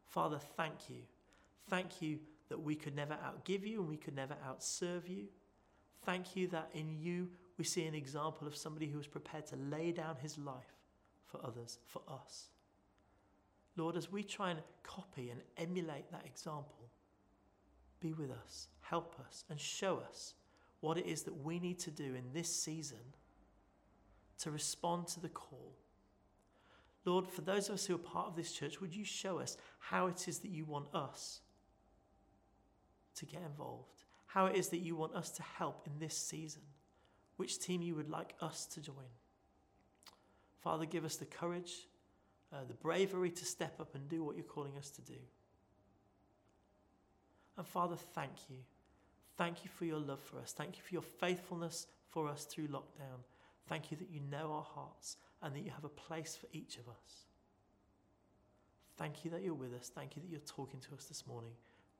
Father, 0.07 0.39
thank 0.57 0.89
you. 0.89 0.97
Thank 1.69 2.01
you 2.01 2.19
that 2.49 2.61
we 2.61 2.75
could 2.75 2.95
never 2.95 3.15
outgive 3.15 3.65
you 3.65 3.79
and 3.79 3.89
we 3.89 3.97
could 3.97 4.15
never 4.15 4.35
outserve 4.47 5.07
you. 5.07 5.23
Thank 6.03 6.35
you 6.35 6.47
that 6.49 6.69
in 6.73 6.99
you 6.99 7.29
we 7.57 7.63
see 7.63 7.85
an 7.85 7.95
example 7.95 8.45
of 8.45 8.55
somebody 8.55 8.87
who 8.87 8.97
was 8.97 9.07
prepared 9.07 9.47
to 9.47 9.55
lay 9.55 9.91
down 9.91 10.17
his 10.21 10.37
life 10.37 10.75
for 11.31 11.39
others, 11.45 11.79
for 11.87 12.01
us. 12.09 12.49
Lord, 13.77 13.95
as 13.95 14.11
we 14.11 14.23
try 14.23 14.51
and 14.51 14.59
copy 14.83 15.29
and 15.29 15.39
emulate 15.57 16.11
that 16.11 16.25
example, 16.25 16.89
be 17.99 18.13
with 18.13 18.31
us, 18.31 18.67
help 18.81 19.15
us, 19.27 19.45
and 19.49 19.59
show 19.59 20.01
us 20.09 20.33
what 20.81 20.97
it 20.97 21.05
is 21.05 21.23
that 21.23 21.43
we 21.43 21.59
need 21.59 21.79
to 21.79 21.91
do 21.91 22.15
in 22.15 22.23
this 22.33 22.53
season 22.53 22.97
to 24.39 24.51
respond 24.51 25.07
to 25.07 25.19
the 25.19 25.29
call. 25.29 25.73
Lord, 27.05 27.27
for 27.27 27.41
those 27.41 27.69
of 27.69 27.75
us 27.75 27.85
who 27.85 27.95
are 27.95 27.99
part 27.99 28.27
of 28.27 28.35
this 28.35 28.51
church, 28.51 28.81
would 28.81 28.95
you 28.95 29.05
show 29.05 29.39
us 29.39 29.57
how 29.79 30.07
it 30.07 30.27
is 30.27 30.39
that 30.39 30.51
you 30.51 30.65
want 30.65 30.93
us 30.93 31.41
to 33.15 33.25
get 33.25 33.41
involved? 33.43 34.03
How 34.25 34.47
it 34.47 34.55
is 34.55 34.69
that 34.69 34.79
you 34.79 34.95
want 34.95 35.15
us 35.15 35.29
to 35.31 35.43
help 35.43 35.87
in 35.87 35.99
this 35.99 36.17
season? 36.17 36.61
Which 37.37 37.59
team 37.59 37.81
you 37.81 37.95
would 37.95 38.09
like 38.09 38.35
us 38.41 38.65
to 38.67 38.81
join? 38.81 38.95
Father, 40.61 40.85
give 40.85 41.05
us 41.05 41.15
the 41.15 41.25
courage, 41.25 41.87
uh, 42.53 42.63
the 42.67 42.73
bravery 42.75 43.31
to 43.31 43.45
step 43.45 43.79
up 43.79 43.95
and 43.95 44.07
do 44.07 44.23
what 44.23 44.35
you're 44.35 44.45
calling 44.45 44.77
us 44.77 44.89
to 44.91 45.01
do. 45.01 45.17
And 47.57 47.67
Father, 47.67 47.95
thank 48.13 48.49
you. 48.49 48.57
Thank 49.37 49.63
you 49.63 49.69
for 49.75 49.85
your 49.85 49.99
love 49.99 50.19
for 50.19 50.37
us. 50.37 50.53
Thank 50.53 50.77
you 50.77 50.83
for 50.83 50.93
your 50.93 51.01
faithfulness 51.01 51.87
for 52.09 52.27
us 52.27 52.45
through 52.45 52.67
lockdown. 52.67 53.23
Thank 53.67 53.91
you 53.91 53.97
that 53.97 54.09
you 54.09 54.19
know 54.29 54.51
our 54.51 54.63
hearts 54.63 55.17
and 55.41 55.55
that 55.55 55.61
you 55.61 55.71
have 55.71 55.83
a 55.83 55.89
place 55.89 56.35
for 56.35 56.47
each 56.53 56.77
of 56.77 56.87
us. 56.87 57.25
Thank 58.97 59.25
you 59.25 59.31
that 59.31 59.41
you're 59.41 59.53
with 59.53 59.73
us. 59.73 59.89
Thank 59.93 60.15
you 60.15 60.21
that 60.21 60.29
you're 60.29 60.39
talking 60.41 60.79
to 60.81 60.95
us 60.95 61.05
this 61.05 61.25
morning. 61.25 61.53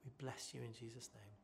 We 0.04 0.10
bless 0.18 0.52
you 0.54 0.60
in 0.60 0.72
Jesus' 0.72 1.10
name. 1.14 1.41